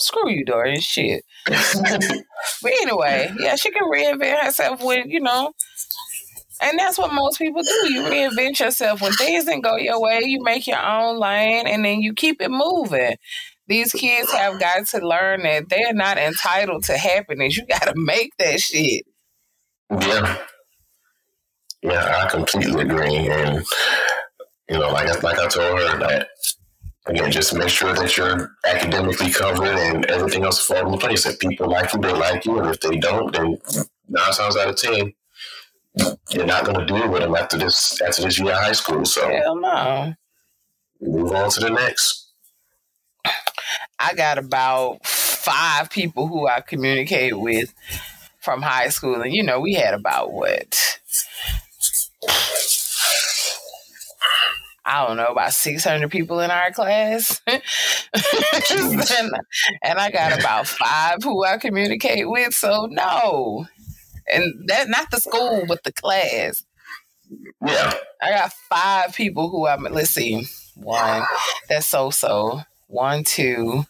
[0.00, 0.80] screw you, Dorian.
[0.80, 1.24] Shit.
[1.46, 5.52] but anyway, yeah, she can reinvent herself when, you know,
[6.60, 7.92] and that's what most people do.
[7.92, 9.00] You reinvent yourself.
[9.00, 12.40] When things didn't go your way, you make your own lane and then you keep
[12.40, 13.16] it moving.
[13.66, 17.56] These kids have got to learn that they're not entitled to happiness.
[17.56, 19.04] You got to make that shit.
[19.90, 20.38] Yeah.
[21.82, 23.28] Yeah, I completely agree.
[23.28, 23.64] And,
[24.68, 26.28] you know, like, like I told her, that
[27.06, 31.24] again, just make sure that you're academically covered and everything else falls in place.
[31.24, 33.58] If people like you, they like you, and if they don't, then
[34.08, 35.12] nine times out of ten,
[36.30, 39.04] you're not going to deal with them after this after this year of high school.
[39.04, 40.14] So hell no.
[41.00, 42.28] Move on to the next.
[43.98, 47.74] I got about five people who I communicate with
[48.40, 51.00] from high school, and you know, we had about what
[54.84, 57.40] I don't know, about 600 people in our class.
[57.46, 57.62] and,
[59.82, 62.54] and, I got about five who I communicate with.
[62.54, 63.66] So, no.
[64.32, 66.64] And that not the school, but the class.
[67.64, 67.94] Yeah.
[68.22, 71.22] I got five people who I'm, let's see, one,
[71.68, 72.62] that's so so.
[72.88, 73.84] One, two,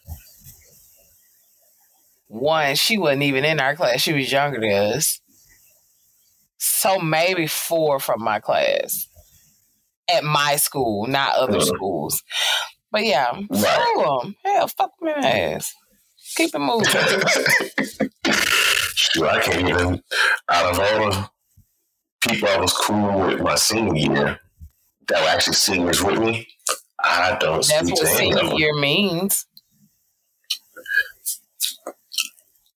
[2.27, 4.01] one, she wasn't even in our class.
[4.01, 5.21] She was younger than us.
[6.59, 9.09] So maybe four from my class
[10.15, 12.23] at my school, not other uh, schools.
[12.93, 14.21] But yeah, right.
[14.23, 14.37] them.
[14.45, 15.75] Hell, fuck my ass.
[16.37, 16.87] Keep it moving.
[19.19, 20.03] I can't even.
[20.49, 21.31] Out of all the
[22.29, 24.41] people I was cool with my senior year
[25.09, 26.47] that were actually seniors with me,
[27.03, 27.67] I don't.
[27.67, 29.47] That's what senior year means.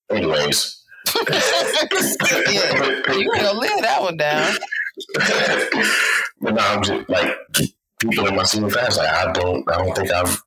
[0.09, 0.83] Anyways.
[1.29, 4.53] yeah, you gonna live that one down.
[6.41, 7.37] but now I'm just like
[7.99, 8.97] people in my senior class.
[8.97, 10.41] Like I don't, I don't think I've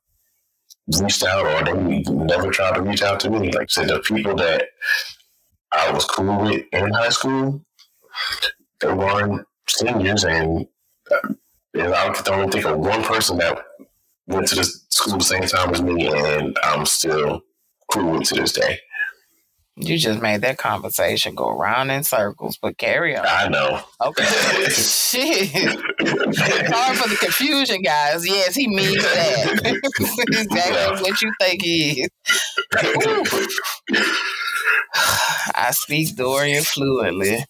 [1.01, 3.51] reached out or they never tried to reach out to me.
[3.53, 4.69] Like I said, the people that
[5.73, 7.65] I was cool with in high school,
[8.81, 10.67] they weren't seniors, and,
[11.75, 13.59] and I don't think of one person that
[14.27, 17.43] went to the school the same time as me, and I'm still
[17.93, 18.79] cool with to this day.
[19.81, 23.25] You just made that conversation go around in circles, but carry on.
[23.29, 23.81] I know.
[24.05, 24.25] Okay.
[24.71, 25.51] Shit.
[25.53, 28.27] Sorry for the confusion, guys.
[28.27, 29.61] Yes, he means that.
[30.29, 31.01] exactly yeah.
[31.01, 32.11] what you think he is.
[35.55, 37.45] I speak Dorian fluently.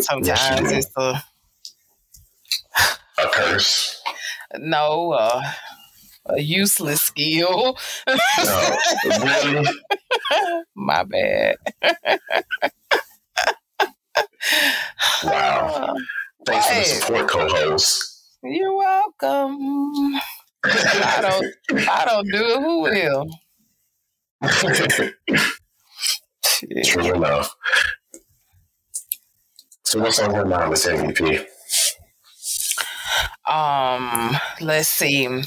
[0.00, 1.22] Sometimes it's a
[3.18, 4.02] a curse.
[4.58, 5.42] No, uh,
[6.26, 7.76] a useless skill.
[8.06, 8.76] no,
[9.22, 9.66] really?
[10.74, 11.56] My bad.
[15.24, 15.94] wow.
[16.46, 16.74] Thanks hey.
[16.74, 18.10] for the support, co-host.
[18.42, 20.20] You're welcome.
[20.64, 23.26] I don't I don't do it, who will?
[26.84, 27.54] True enough.
[29.84, 31.46] So what's on your mind with MVP?
[33.46, 35.42] Um, let's see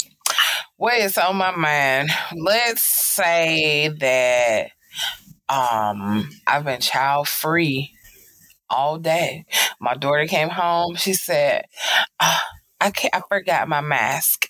[0.78, 2.12] what is on my mind?
[2.36, 4.70] Let's say that
[5.50, 7.94] um I've been child free
[8.70, 9.46] all day.
[9.80, 10.96] My daughter came home.
[10.96, 11.64] She said,
[12.22, 12.40] oh,
[12.80, 14.48] I can't, I forgot my mask.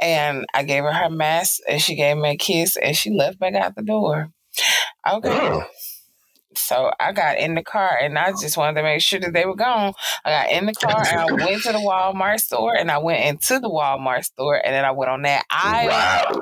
[0.00, 3.38] And I gave her her mask and she gave me a kiss and she left
[3.38, 4.30] back out the door.
[5.08, 5.28] Okay.
[5.30, 5.64] Oh.
[6.56, 9.44] So I got in the car and I just wanted to make sure that they
[9.44, 9.92] were gone.
[10.24, 13.24] I got in the car and I went to the Walmart store and I went
[13.24, 15.88] into the Walmart store and then I went on that aisle.
[15.88, 16.40] Wow.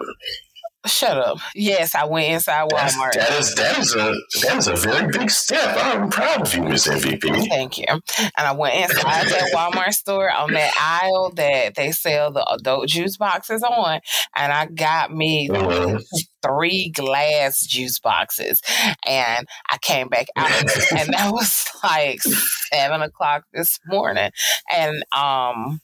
[0.86, 1.38] Shut up.
[1.54, 3.14] Yes, I went inside Walmart.
[3.14, 5.76] That's, that is that is a that is a very big step.
[5.78, 7.48] I'm proud of you, Miss MVP.
[7.48, 7.86] Thank you.
[7.88, 8.02] And
[8.36, 13.16] I went inside that Walmart store on that aisle that they sell the adult juice
[13.16, 14.00] boxes on,
[14.36, 15.96] and I got me mm-hmm.
[16.42, 18.60] three glass juice boxes,
[19.06, 20.50] and I came back out,
[20.92, 24.32] and that was like seven o'clock this morning,
[24.70, 25.80] and um,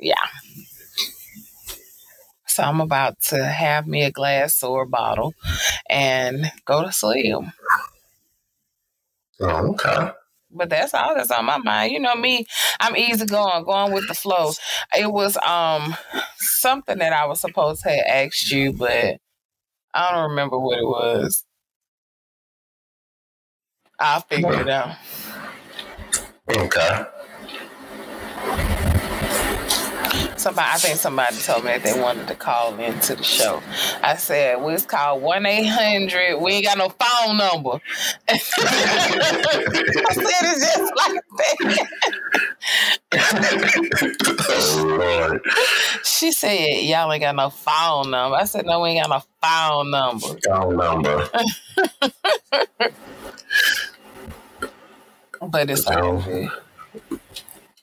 [0.00, 0.26] yeah.
[2.52, 5.34] So I'm about to have me a glass or a bottle
[5.88, 7.34] and go to sleep.
[9.40, 10.10] Oh, okay.
[10.50, 11.92] But that's all that's on my mind.
[11.92, 12.44] You know me,
[12.78, 14.52] I'm easy going, going with the flow.
[14.94, 15.96] It was um
[16.36, 19.16] something that I was supposed to have asked you, but
[19.94, 21.44] I don't remember what it was.
[23.98, 24.96] I'll figure it out.
[26.54, 27.06] Okay
[30.42, 33.62] somebody I think somebody told me that they wanted to call into the show.
[34.02, 36.40] I said, well, it's called one eight hundred.
[36.40, 37.80] We ain't got no phone number.
[38.28, 38.56] I said
[40.44, 41.86] it's just like that.
[44.48, 45.38] oh.
[46.04, 48.36] She said, Y'all ain't got no phone number.
[48.36, 50.26] I said, No, we ain't got no phone number.
[50.48, 51.28] Phone number.
[55.40, 56.48] but it's okay.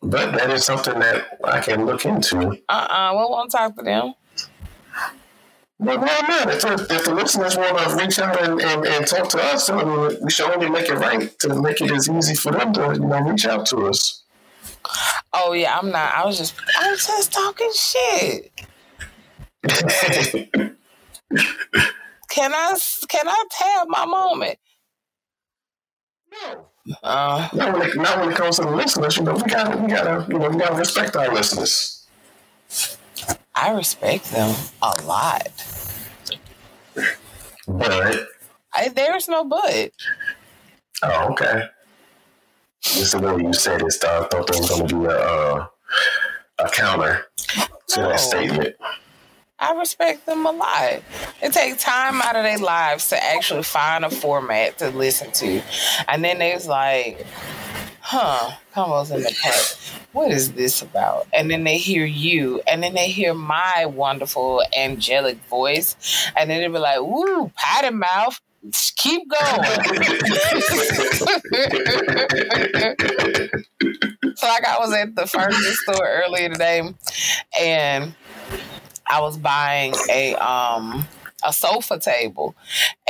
[0.02, 2.38] But that is something that I can look into.
[2.38, 4.14] Uh uh-uh, uh, we won't talk to them.
[5.82, 6.50] But why not?
[6.50, 9.70] If, if the listeners want to reach out and, and, and talk to us,
[10.22, 13.00] we should only make it right to make it as easy for them to you
[13.00, 14.24] know reach out to us.
[15.32, 16.14] Oh yeah, I'm not.
[16.14, 18.52] I was just I was just talking shit.
[22.30, 22.78] can I
[23.08, 24.60] can I tell my moment?
[26.32, 26.69] No.
[27.04, 29.78] Uh, not, when it, not when it comes to the listeners, you know, we gotta,
[29.78, 32.08] we gotta, you know, we gotta respect our listeners.
[33.56, 35.52] I respect them a lot.
[37.68, 38.28] But
[38.74, 39.92] I, there's no but.
[41.04, 41.68] Oh, okay.
[42.82, 45.68] Just the way you said it, I thought there was going to be a, uh,
[46.60, 47.26] a counter
[47.90, 48.10] to no.
[48.10, 48.76] that statement.
[49.60, 51.02] I respect them a lot.
[51.42, 55.62] It takes time out of their lives to actually find a format to listen to.
[56.08, 57.26] And then they was like,
[58.00, 59.78] huh, Convos in the cut.
[60.14, 61.28] What is this about?
[61.34, 65.96] And then they hear you, and then they hear my wonderful angelic voice,
[66.36, 68.42] and then they be like, "Ooh, patty mouth."
[68.98, 69.64] Keep going.
[74.36, 76.82] so, like, I was at the furniture store earlier today,
[77.58, 78.16] and
[79.10, 81.08] I was buying a um
[81.44, 82.56] a sofa table,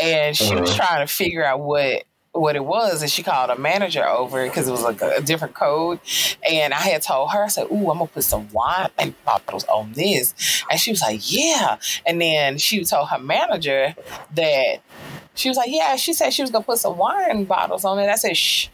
[0.01, 0.85] and she was uh-huh.
[0.85, 4.67] trying to figure out what what it was and she called a manager over because
[4.67, 5.99] it was like a, a, different code
[6.47, 9.91] and i had told her i said ooh i'm gonna put some wine bottles on
[9.93, 13.95] this and she was like yeah and then she told her manager
[14.35, 14.77] that
[15.39, 15.95] she was like, yeah.
[15.95, 18.09] She said she was gonna put some wine bottles on it.
[18.09, 18.67] I said, shh,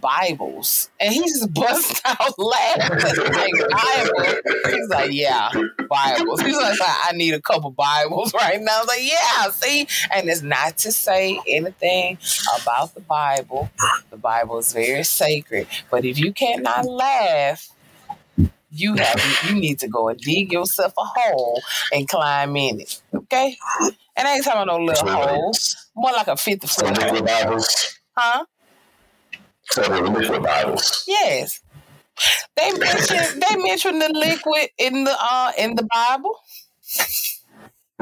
[0.00, 3.32] Bibles, and he just bust out laughing.
[3.32, 4.40] like Bible.
[4.70, 5.50] He's like, yeah,
[5.88, 6.40] Bibles.
[6.40, 8.78] He's like, I need a couple Bibles right now.
[8.78, 12.18] I was like, yeah, see, and it's not to say anything
[12.62, 13.70] about the Bible.
[14.10, 17.70] The Bible is very sacred, but if you cannot laugh
[18.70, 21.60] you have you need to go and dig yourself a hole
[21.92, 23.00] and climb in it.
[23.14, 23.56] Okay?
[24.16, 25.52] And I ain't talking about no little hole.
[25.94, 26.98] More like a 50 foot.
[28.16, 28.44] Huh?
[29.64, 31.04] So liquid Bibles.
[31.06, 31.60] Yes.
[32.56, 36.34] They mentioned they mentioned the liquid in the uh in the Bible.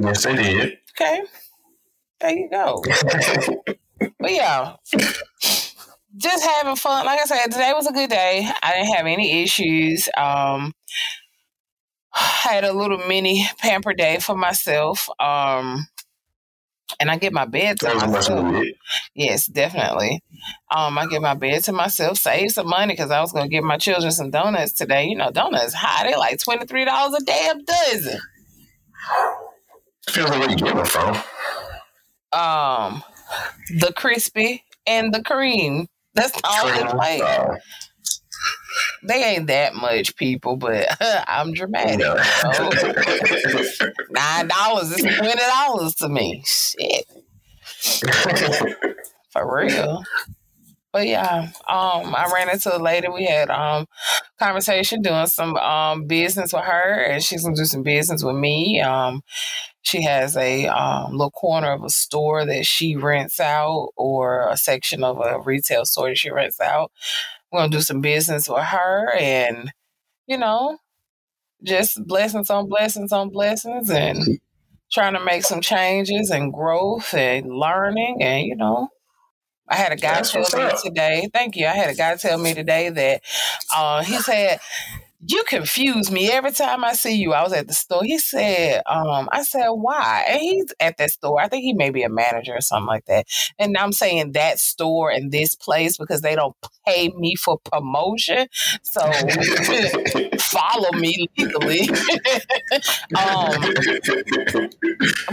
[0.00, 0.78] Yes, they did.
[0.98, 1.22] Okay.
[2.20, 2.82] There you go.
[4.18, 4.76] but yeah
[6.16, 7.06] just having fun.
[7.06, 8.50] Like I said, today was a good day.
[8.62, 10.08] I didn't have any issues.
[10.16, 10.72] Um,
[12.10, 15.08] had a little mini pamper day for myself.
[15.20, 15.86] Um,
[17.00, 18.64] and I get my bed to myself.
[19.14, 20.20] Yes, definitely.
[20.74, 23.50] Um, I get my bed to myself, save some money because I was going to
[23.50, 25.06] give my children some donuts today.
[25.06, 28.20] You know, donuts high; they're like twenty three dollars a damn dozen.
[30.08, 31.16] Feels like where you get them from.
[32.32, 33.02] Um,
[33.78, 35.88] the crispy and the cream.
[36.16, 37.20] That's all they play.
[39.02, 40.86] They ain't that much people, but
[41.28, 41.98] I'm dramatic.
[44.10, 46.42] Nine dollars is twenty dollars to me.
[46.44, 47.04] Shit.
[49.32, 50.02] For real.
[50.97, 53.09] But yeah, um, I ran into a lady.
[53.09, 53.84] We had um
[54.38, 58.80] conversation doing some um business with her, and she's gonna do some business with me.
[58.80, 59.20] Um,
[59.82, 64.57] she has a um, little corner of a store that she rents out, or a
[64.57, 66.90] section of a retail store that she rents out.
[67.53, 69.72] We're gonna do some business with her, and
[70.26, 70.78] you know,
[71.62, 74.40] just blessings on blessings on blessings, and
[74.90, 78.88] trying to make some changes and growth and learning, and you know,
[79.68, 81.28] I had a guy That's tell me today.
[81.32, 81.66] Thank you.
[81.66, 83.22] I had a guy tell me today that
[83.74, 84.60] uh, he said
[85.24, 87.32] you confuse me every time I see you.
[87.32, 88.04] I was at the store.
[88.04, 90.24] He said, um, I said, why?
[90.28, 91.40] And he's at that store.
[91.40, 93.26] I think he may be a manager or something like that.
[93.58, 96.54] And I'm saying that store and this place because they don't
[96.86, 98.46] pay me for promotion.
[98.82, 99.00] So
[100.38, 101.88] follow me legally.
[103.16, 103.62] um,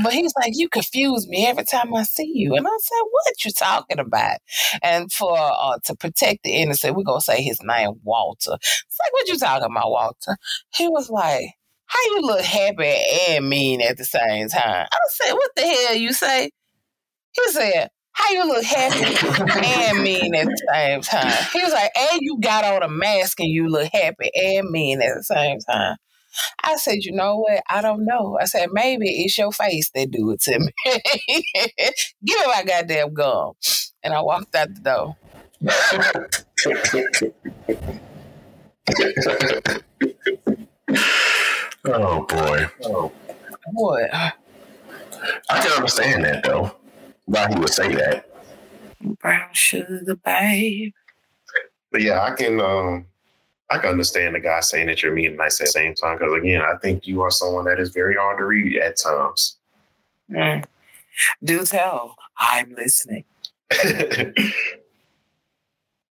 [0.02, 2.56] but he's like, you confuse me every time I see you.
[2.56, 4.38] And I said, what you talking about?
[4.82, 8.54] And for uh, to protect the innocent, we're going to say his name, Walter.
[8.54, 9.92] It's like, what you talking about?
[9.92, 10.38] Walter.
[10.76, 11.46] He was like,
[11.86, 12.96] how you look happy
[13.30, 14.88] and mean at the same time?
[14.92, 16.50] I said, what the hell you say?
[17.34, 19.28] He said, how you look happy
[19.66, 21.34] and mean at the same time?
[21.52, 25.02] He was like, and you got on a mask and you look happy and mean
[25.02, 25.98] at the same time.
[26.64, 27.62] I said, you know what?
[27.70, 28.38] I don't know.
[28.42, 30.72] I said, maybe it's your face that do it to me.
[32.26, 33.54] Give me my goddamn gum.
[34.04, 35.18] And I walked out the door.
[41.86, 42.66] oh boy.
[42.84, 43.12] Oh.
[43.72, 44.14] What?
[44.14, 44.32] I
[45.50, 46.76] can understand that though.
[47.26, 48.30] Why he would say that.
[49.02, 50.94] Brown sugar, babe.
[51.92, 53.06] But yeah, I can um
[53.70, 56.18] I can understand the guy saying that you're mean and nice at the same time.
[56.18, 59.58] Because again, I think you are someone that is very hard to read at times.
[60.30, 60.66] Mm.
[61.44, 62.16] Do tell.
[62.38, 63.24] I'm listening.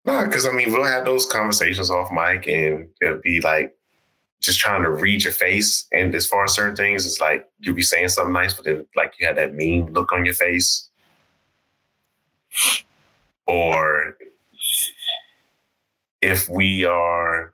[0.05, 3.75] No, because I mean, we'll have those conversations off mic, and it'll be like
[4.41, 5.87] just trying to read your face.
[5.93, 8.87] And as far as certain things, it's like you'll be saying something nice, but then
[8.97, 10.89] like you had that mean look on your face,
[13.47, 14.17] or
[16.23, 17.53] if we are,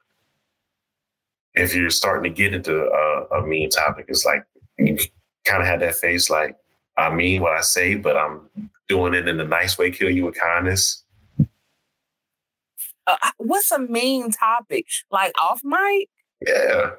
[1.54, 4.44] if you're starting to get into a, a mean topic, it's like
[4.78, 4.96] you
[5.44, 6.56] kind of had that face like,
[6.96, 8.40] I mean what I say, but I'm
[8.88, 11.02] doing it in a nice way, kill you with kindness.
[13.06, 14.86] Uh, what's a main topic?
[15.10, 16.08] Like off mic?
[16.46, 16.90] Yeah.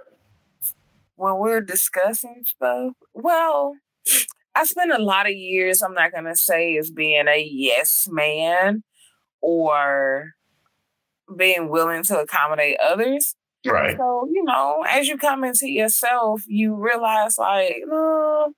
[1.16, 2.94] When we're discussing stuff?
[3.14, 3.76] Well,
[4.56, 8.08] I spent a lot of years, I'm not going to say as being a yes
[8.10, 8.84] man
[9.42, 10.34] or
[11.36, 13.36] being willing to accommodate others.
[13.66, 13.98] Right.
[13.98, 18.54] So, you know, as you come into yourself, you realize, like, no,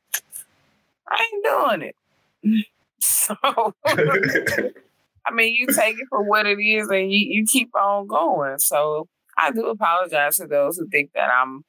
[1.08, 2.66] I ain't doing it.
[3.02, 3.36] So,
[5.26, 8.60] I mean, you take it for what it is and you, you keep on going.
[8.60, 9.08] So,
[9.38, 11.64] I do apologize to those who think that I'm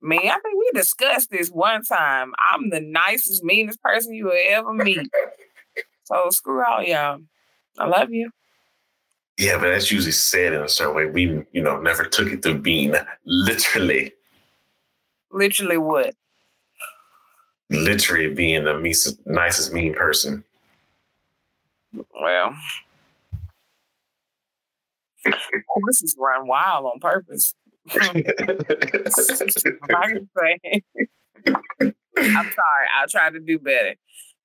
[0.00, 0.20] mean.
[0.28, 2.32] I think we discussed this one time.
[2.50, 5.08] I'm the nicest, meanest person you will ever meet.
[6.04, 7.18] so, screw all y'all.
[7.78, 8.30] I love you.
[9.38, 11.06] Yeah, but that's usually said in a certain way.
[11.06, 12.94] We, you know, never took it to being
[13.24, 14.12] literally.
[15.30, 16.14] Literally what?
[17.68, 18.78] Literally being the
[19.26, 20.42] nicest, mean person.
[22.18, 22.54] Well,
[25.86, 27.54] this is run wild on purpose.
[27.90, 28.24] I can
[30.36, 30.82] say,
[32.16, 32.86] I'm sorry.
[32.98, 33.94] I'll try to do better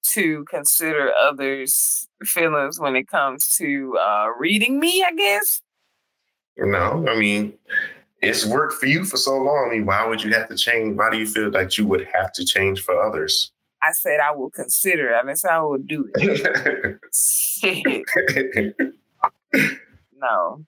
[0.03, 5.61] to consider others' feelings when it comes to uh, reading me, I guess.
[6.57, 7.53] No, I mean,
[8.21, 9.69] it's worked for you for so long.
[9.69, 10.97] I mean, why would you have to change?
[10.97, 13.51] Why do you feel like you would have to change for others?
[13.83, 15.15] I said I will consider it.
[15.15, 16.99] I didn't say I will do it.
[20.21, 20.65] no.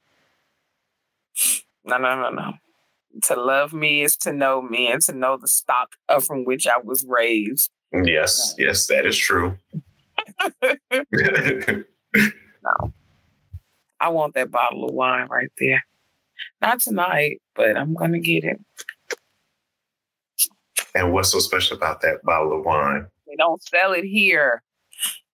[1.86, 2.54] No, no, no, no.
[3.24, 6.80] To love me is to know me and to know the stock from which I
[6.80, 7.70] was raised.
[7.91, 9.58] Yes, yes, that is true.
[10.64, 11.84] no.
[13.99, 15.86] I want that bottle of wine right there.
[16.62, 18.60] Not tonight, but I'm going to get it.
[20.95, 23.08] And what's so special about that bottle of wine?
[23.28, 24.64] They don't sell it here.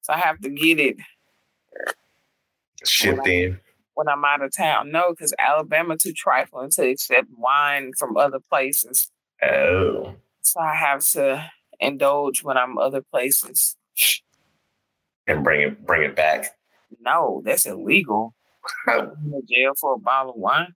[0.01, 0.97] So I have to get it
[2.85, 3.59] shipped in.
[3.99, 4.91] When I'm out of town.
[4.91, 9.11] No, because Alabama too trifling to accept wine from other places.
[9.43, 10.15] Oh.
[10.41, 13.75] So I have to indulge when I'm other places.
[15.27, 16.45] And bring it bring it back.
[17.01, 18.33] No, that's illegal.
[18.87, 20.73] I'm in jail for a bottle of wine.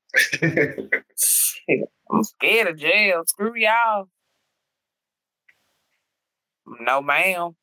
[2.12, 3.24] I'm scared of jail.
[3.26, 4.10] Screw y'all.
[6.82, 7.56] No, ma'am.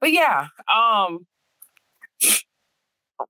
[0.00, 1.26] But yeah, um,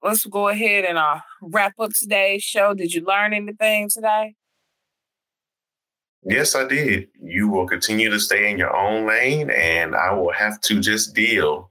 [0.02, 2.74] let's go ahead and uh, wrap up today's show.
[2.74, 4.34] Did you learn anything today?
[6.24, 7.08] Yes, I did.
[7.20, 11.14] You will continue to stay in your own lane, and I will have to just
[11.14, 11.70] deal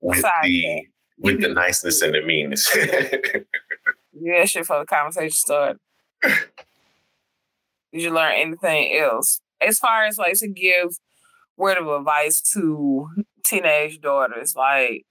[0.00, 0.82] with Besides the
[1.18, 2.76] with the niceness and the meanness.
[4.12, 5.78] yeah, shit for the conversation start.
[6.22, 10.98] Did you learn anything else as far as like to give
[11.56, 13.08] word of advice to
[13.44, 14.54] teenage daughters?
[14.56, 15.04] Like,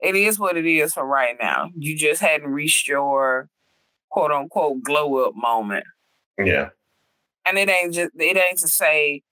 [0.00, 1.70] it is what it is for right now.
[1.76, 3.48] You just hadn't reached your
[4.10, 5.84] quote unquote glow up moment.
[6.38, 6.70] Yeah.
[7.46, 9.22] And it ain't just it ain't to say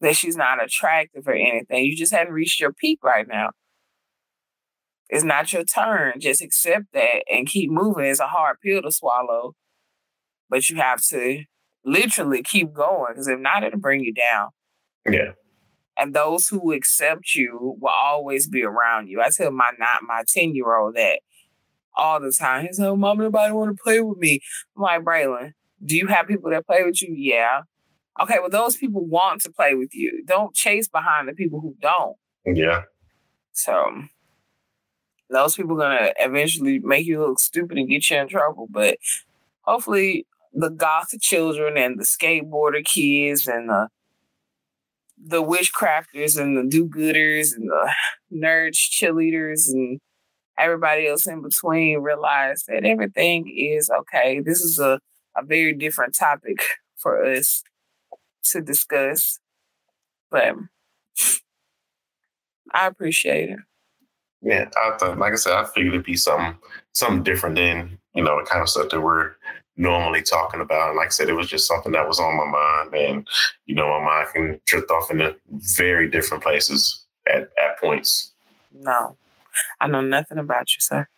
[0.00, 1.84] that she's not attractive or anything.
[1.84, 3.50] You just hadn't reached your peak right now.
[5.08, 6.20] It's not your turn.
[6.20, 8.06] Just accept that and keep moving.
[8.06, 9.54] It's a hard pill to swallow,
[10.48, 11.44] but you have to
[11.84, 14.48] literally keep going because if not, it'll bring you down.
[15.08, 15.32] Yeah.
[15.98, 19.20] And those who accept you will always be around you.
[19.20, 21.20] I tell my not my 10 year old that
[21.96, 22.66] all the time.
[22.66, 24.40] He's like, Mom, nobody want to play with me.
[24.76, 25.52] I'm like, Braylon,
[25.84, 27.14] do you have people that play with you?
[27.16, 27.62] Yeah.
[28.20, 30.22] Okay, well, those people want to play with you.
[30.26, 32.16] Don't chase behind the people who don't.
[32.44, 32.82] Yeah.
[33.52, 34.02] So
[35.30, 38.68] those people are gonna eventually make you look stupid and get you in trouble.
[38.70, 38.98] But
[39.62, 43.88] hopefully the goth children and the skateboarder kids and the
[45.26, 47.92] the witchcrafters and the do-gooders and the
[48.32, 49.98] nerds, cheerleaders, and
[50.58, 54.40] everybody else in between realize that everything is okay.
[54.40, 55.00] This is a,
[55.36, 56.58] a very different topic
[56.96, 57.62] for us
[58.44, 59.38] to discuss.
[60.30, 60.54] But
[62.72, 63.58] I appreciate it.
[64.42, 66.58] Yeah, I thought, like I said, I figured it'd be something
[66.92, 69.32] something different than you know the kind of stuff that we're
[69.76, 70.90] normally talking about.
[70.90, 73.28] And like I said, it was just something that was on my mind, and
[73.66, 75.36] you know, my mind can drift off into
[75.76, 78.32] very different places at at points.
[78.72, 79.16] No,
[79.80, 81.08] I know nothing about you, sir.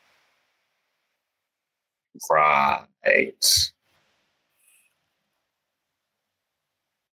[2.30, 2.86] Right.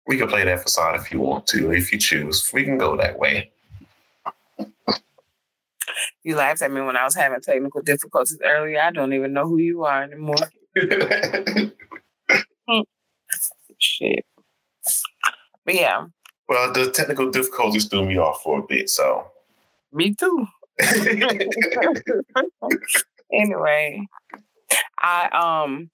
[0.08, 2.52] We can play that facade if you want to, if you choose.
[2.54, 3.52] We can go that way.
[6.24, 8.80] You laughed at me when I was having technical difficulties earlier.
[8.80, 10.36] I don't even know who you are anymore.
[13.78, 14.26] Shit.
[15.66, 16.06] But yeah.
[16.48, 19.28] Well, the technical difficulties threw me off for a bit, so
[19.92, 20.48] Me too.
[23.34, 24.06] anyway,
[25.00, 25.28] I
[25.64, 25.90] um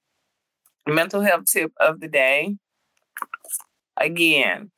[0.88, 2.56] mental health tip of the day.
[4.00, 4.72] Again,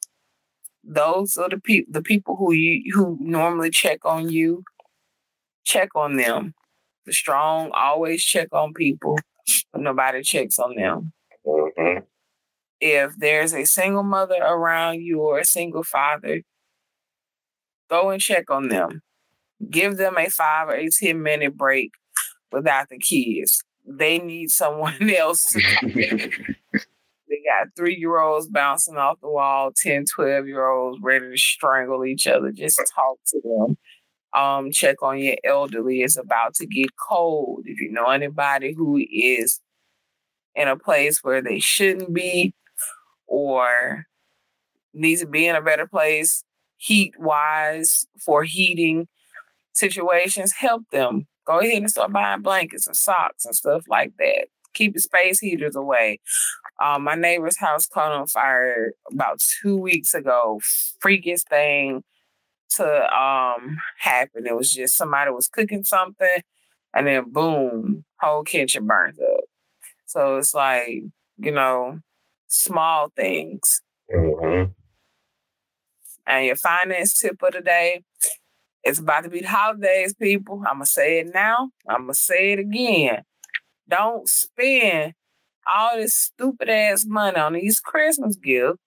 [0.83, 4.63] those are the people the people who you who normally check on you.
[5.65, 6.53] Check on them.
[7.05, 9.17] The strong always check on people,
[9.75, 11.13] nobody checks on them.
[11.45, 12.03] Mm-hmm.
[12.81, 16.41] If there's a single mother around you or a single father,
[17.89, 19.01] go and check on them.
[19.69, 21.91] Give them a five or a 10 minute break
[22.51, 23.63] without the kids.
[23.85, 25.51] They need someone else.
[25.83, 26.29] they
[27.45, 32.05] got three year olds bouncing off the wall, 10, 12 year olds ready to strangle
[32.05, 32.51] each other.
[32.51, 33.77] Just talk to them.
[34.33, 36.01] Um, check on your elderly.
[36.01, 37.63] It's about to get cold.
[37.65, 39.59] If you know anybody who is
[40.55, 42.53] in a place where they shouldn't be
[43.27, 44.05] or
[44.93, 46.43] needs to be in a better place,
[46.77, 49.07] heat wise, for heating
[49.73, 51.27] situations, help them.
[51.45, 54.47] Go ahead and start buying blankets and socks and stuff like that.
[54.75, 56.19] Keep the space heaters away.
[56.83, 60.61] Um, my neighbor's house caught on fire about two weeks ago.
[61.03, 62.03] Freakiest thing
[62.75, 64.45] to um happen.
[64.45, 66.41] It was just somebody was cooking something
[66.93, 69.43] and then boom, whole kitchen burns up.
[70.05, 71.03] So it's like,
[71.37, 71.99] you know,
[72.47, 73.81] small things.
[74.13, 74.71] Mm-hmm.
[76.27, 78.01] And your finance tip of the day
[78.83, 80.63] it's about to be the holidays, people.
[80.65, 81.69] I'm going to say it now.
[81.87, 83.23] I'm going to say it again.
[83.87, 85.13] Don't spend
[85.67, 88.79] all this stupid ass money on these Christmas gifts.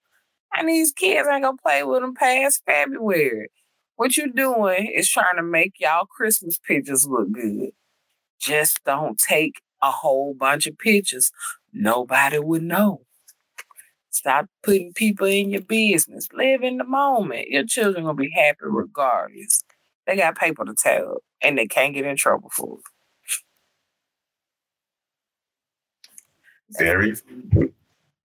[0.55, 3.49] And these kids ain't to play with them past February.
[3.97, 7.71] What you doing is trying to make y'all Christmas pictures look good.
[8.41, 11.31] Just don't take a whole bunch of pictures.
[11.73, 13.03] Nobody would know.
[14.11, 16.29] Stop putting people in your business.
[16.33, 17.49] Live in the moment.
[17.49, 19.65] Your children gonna be happy regardless.
[20.07, 22.85] They got paper to tell, and they can't get in trouble for it.
[26.79, 27.15] Very,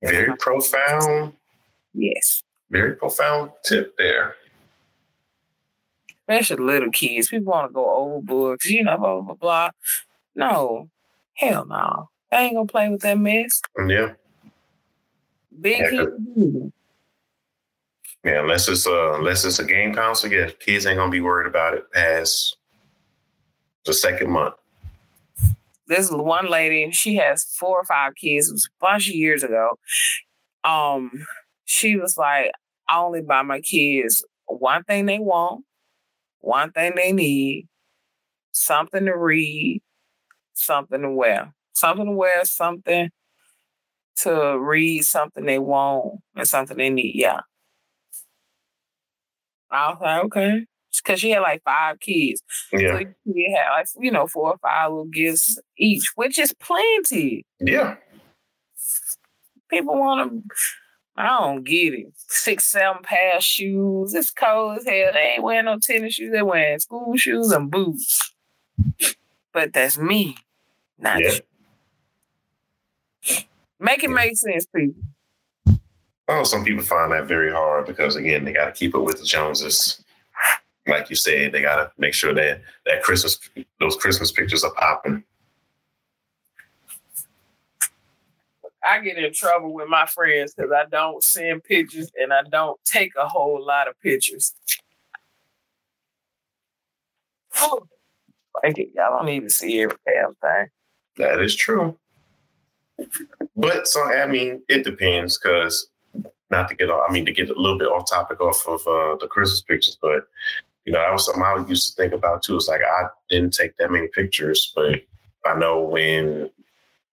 [0.02, 1.34] very profound.
[1.94, 2.44] Yes.
[2.70, 4.36] Very profound tip there.
[6.28, 7.30] Especially little kids.
[7.30, 9.70] People want to go overboard you know, blah, blah, blah.
[10.36, 10.90] No.
[11.36, 12.10] Hell no.
[12.32, 13.62] I ain't going to play with that mess.
[13.88, 14.14] Yeah.
[15.60, 16.74] Big yeah, kids.
[18.24, 21.48] Yeah, unless it's a unless it's a game console, yeah, kids ain't gonna be worried
[21.48, 22.58] about it past
[23.86, 24.56] the second month.
[25.88, 28.50] This one lady, she has four or five kids.
[28.50, 29.80] It was a bunch of years ago.
[30.66, 31.26] Um,
[31.64, 32.52] she was like,
[32.90, 35.64] I only buy my kids one thing they want,
[36.48, 37.68] one thing they need,
[38.54, 39.82] something to read,
[40.54, 41.54] something to wear.
[41.74, 43.10] Something to wear, something
[44.22, 47.16] to read, something they want, and something they need.
[47.16, 47.42] Yeah.
[49.70, 50.66] I was like, okay.
[51.04, 52.42] Because she had like five kids.
[52.72, 53.00] Yeah.
[53.00, 57.46] So she had like, you know, four or five little gifts each, which is plenty.
[57.60, 57.98] Yeah.
[59.70, 60.56] People want to,
[61.18, 62.14] I don't get it.
[62.16, 64.14] Six, seven pair of shoes.
[64.14, 65.12] It's cold as hell.
[65.14, 66.32] They ain't wearing no tennis shoes.
[66.32, 68.34] They wearing school shoes and boots.
[69.52, 70.38] But that's me.
[71.00, 71.40] Not yeah.
[73.24, 73.38] you.
[73.80, 75.02] Make it make sense, people.
[76.28, 79.20] Oh, some people find that very hard because again, they got to keep up with
[79.20, 80.04] the Joneses.
[80.86, 83.40] Like you said, they got to make sure that that Christmas,
[83.80, 85.24] those Christmas pictures are popping.
[88.84, 92.80] I get in trouble with my friends because I don't send pictures and I don't
[92.86, 94.54] take a whole lot of pictures.
[98.62, 98.90] Thank you.
[98.96, 100.68] Y'all don't even see every damn thing.
[101.18, 101.98] That is true.
[103.56, 105.88] But so I mean, it depends because
[106.50, 108.82] not to get off, I mean, to get a little bit off topic off of
[108.88, 110.28] uh, the Christmas pictures, but
[110.86, 112.56] you know, that was something I used to think about too.
[112.56, 115.02] It's like I didn't take that many pictures, but
[115.46, 116.50] I know when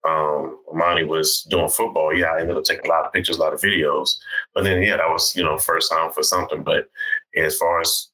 [0.04, 3.40] um Amani was doing football, yeah, I ended up taking a lot of pictures, a
[3.40, 4.16] lot of videos.
[4.54, 6.62] But then yeah, that was, you know, first time for something.
[6.62, 6.90] But
[7.36, 8.08] as far as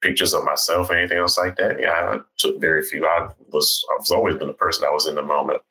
[0.00, 3.06] pictures of myself or anything else like that, yeah, I took very few.
[3.06, 5.62] I was I've always been a person that was in the moment.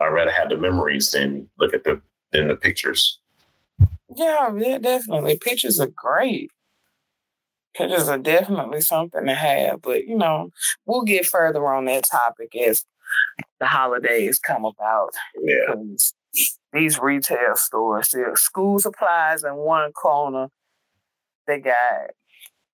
[0.00, 2.00] I'd rather had the memories than look at the
[2.32, 3.18] than the pictures.
[4.14, 5.38] Yeah, yeah, definitely.
[5.38, 6.50] Pictures are great.
[7.74, 10.50] Pictures are definitely something to have, but you know,
[10.86, 12.84] we'll get further on that topic as
[13.60, 15.10] the holidays come about.
[15.42, 15.74] Yeah.
[16.72, 20.48] These retail stores, school supplies in one corner.
[21.46, 22.10] They got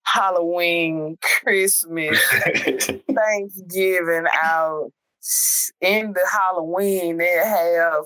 [0.04, 2.18] Halloween, Christmas,
[3.14, 4.90] Thanksgiving out.
[5.82, 8.04] In the Halloween, they have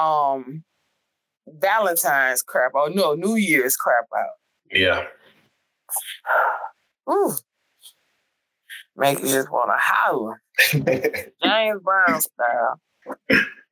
[0.00, 0.62] um
[1.48, 2.94] Valentine's crap out.
[2.94, 4.36] No, New Year's crap out.
[4.70, 5.06] Yeah.
[7.10, 7.32] Ooh.
[8.98, 10.42] Make you just want to holler.
[11.42, 12.80] James Brown style.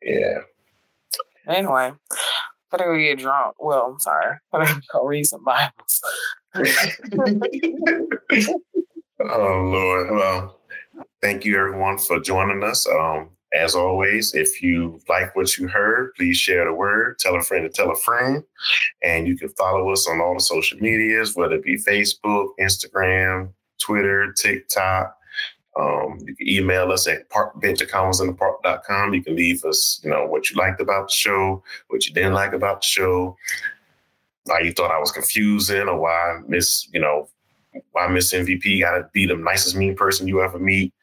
[0.00, 0.38] Yeah.
[1.48, 1.92] Anyway,
[2.72, 3.56] I'm gonna get drunk.
[3.58, 4.36] Well, I'm sorry.
[4.52, 6.00] I'm gonna go read some Bibles.
[9.20, 10.10] oh Lord.
[10.12, 10.60] Well,
[11.20, 12.86] thank you everyone for joining us.
[12.86, 17.42] Um, as always, if you like what you heard, please share the word, tell a
[17.42, 18.44] friend to tell a friend.
[19.02, 23.52] And you can follow us on all the social medias, whether it be Facebook, Instagram,
[23.78, 25.16] Twitter, TikTok.
[25.78, 29.12] Um, you can email us at parkbench at convosinthepark.com.
[29.12, 32.32] You can leave us, you know, what you liked about the show, what you didn't
[32.32, 33.36] like about the show,
[34.44, 37.28] why you thought I was confusing, or why Miss, you know,
[37.92, 40.94] why Miss MVP got to be the nicest mean person you ever meet.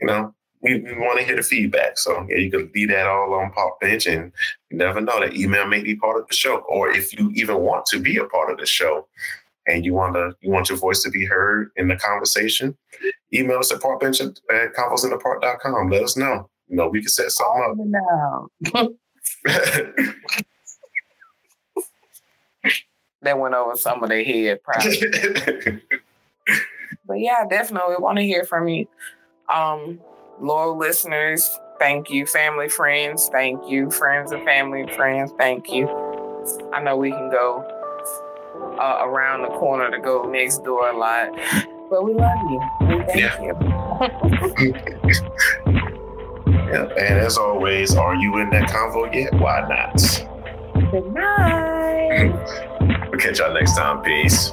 [0.00, 1.96] You know, we, we want to hear the feedback.
[1.96, 4.32] So yeah, you can leave that all on Park Bench, and
[4.70, 7.58] you never know that email may be part of the show, or if you even
[7.58, 9.06] want to be a part of the show
[9.68, 12.76] and you want to you want your voice to be heard in the conversation,
[13.32, 15.90] email us at parkbench at convosinthepark.com.
[15.90, 16.48] Let us know.
[16.66, 17.92] You know, we can set something
[18.74, 18.90] up.
[23.22, 25.00] that went over some of their head probably.
[27.06, 28.88] but yeah, definitely want to hear from you.
[29.52, 30.00] Um,
[30.40, 32.26] loyal listeners, thank you.
[32.26, 33.90] Family, friends, thank you.
[33.90, 35.88] Friends and family friends, thank you.
[36.72, 37.77] I know we can go
[38.78, 41.30] uh, around the corner to go next door a lot,
[41.90, 42.60] but we love you.
[42.80, 43.42] We thank yeah.
[43.42, 43.48] you.
[46.70, 49.34] yeah, and as always, are you in that convo yet?
[49.34, 49.96] Why not?
[50.90, 52.32] Good night.
[53.10, 54.00] we'll catch y'all next time.
[54.02, 54.52] Peace.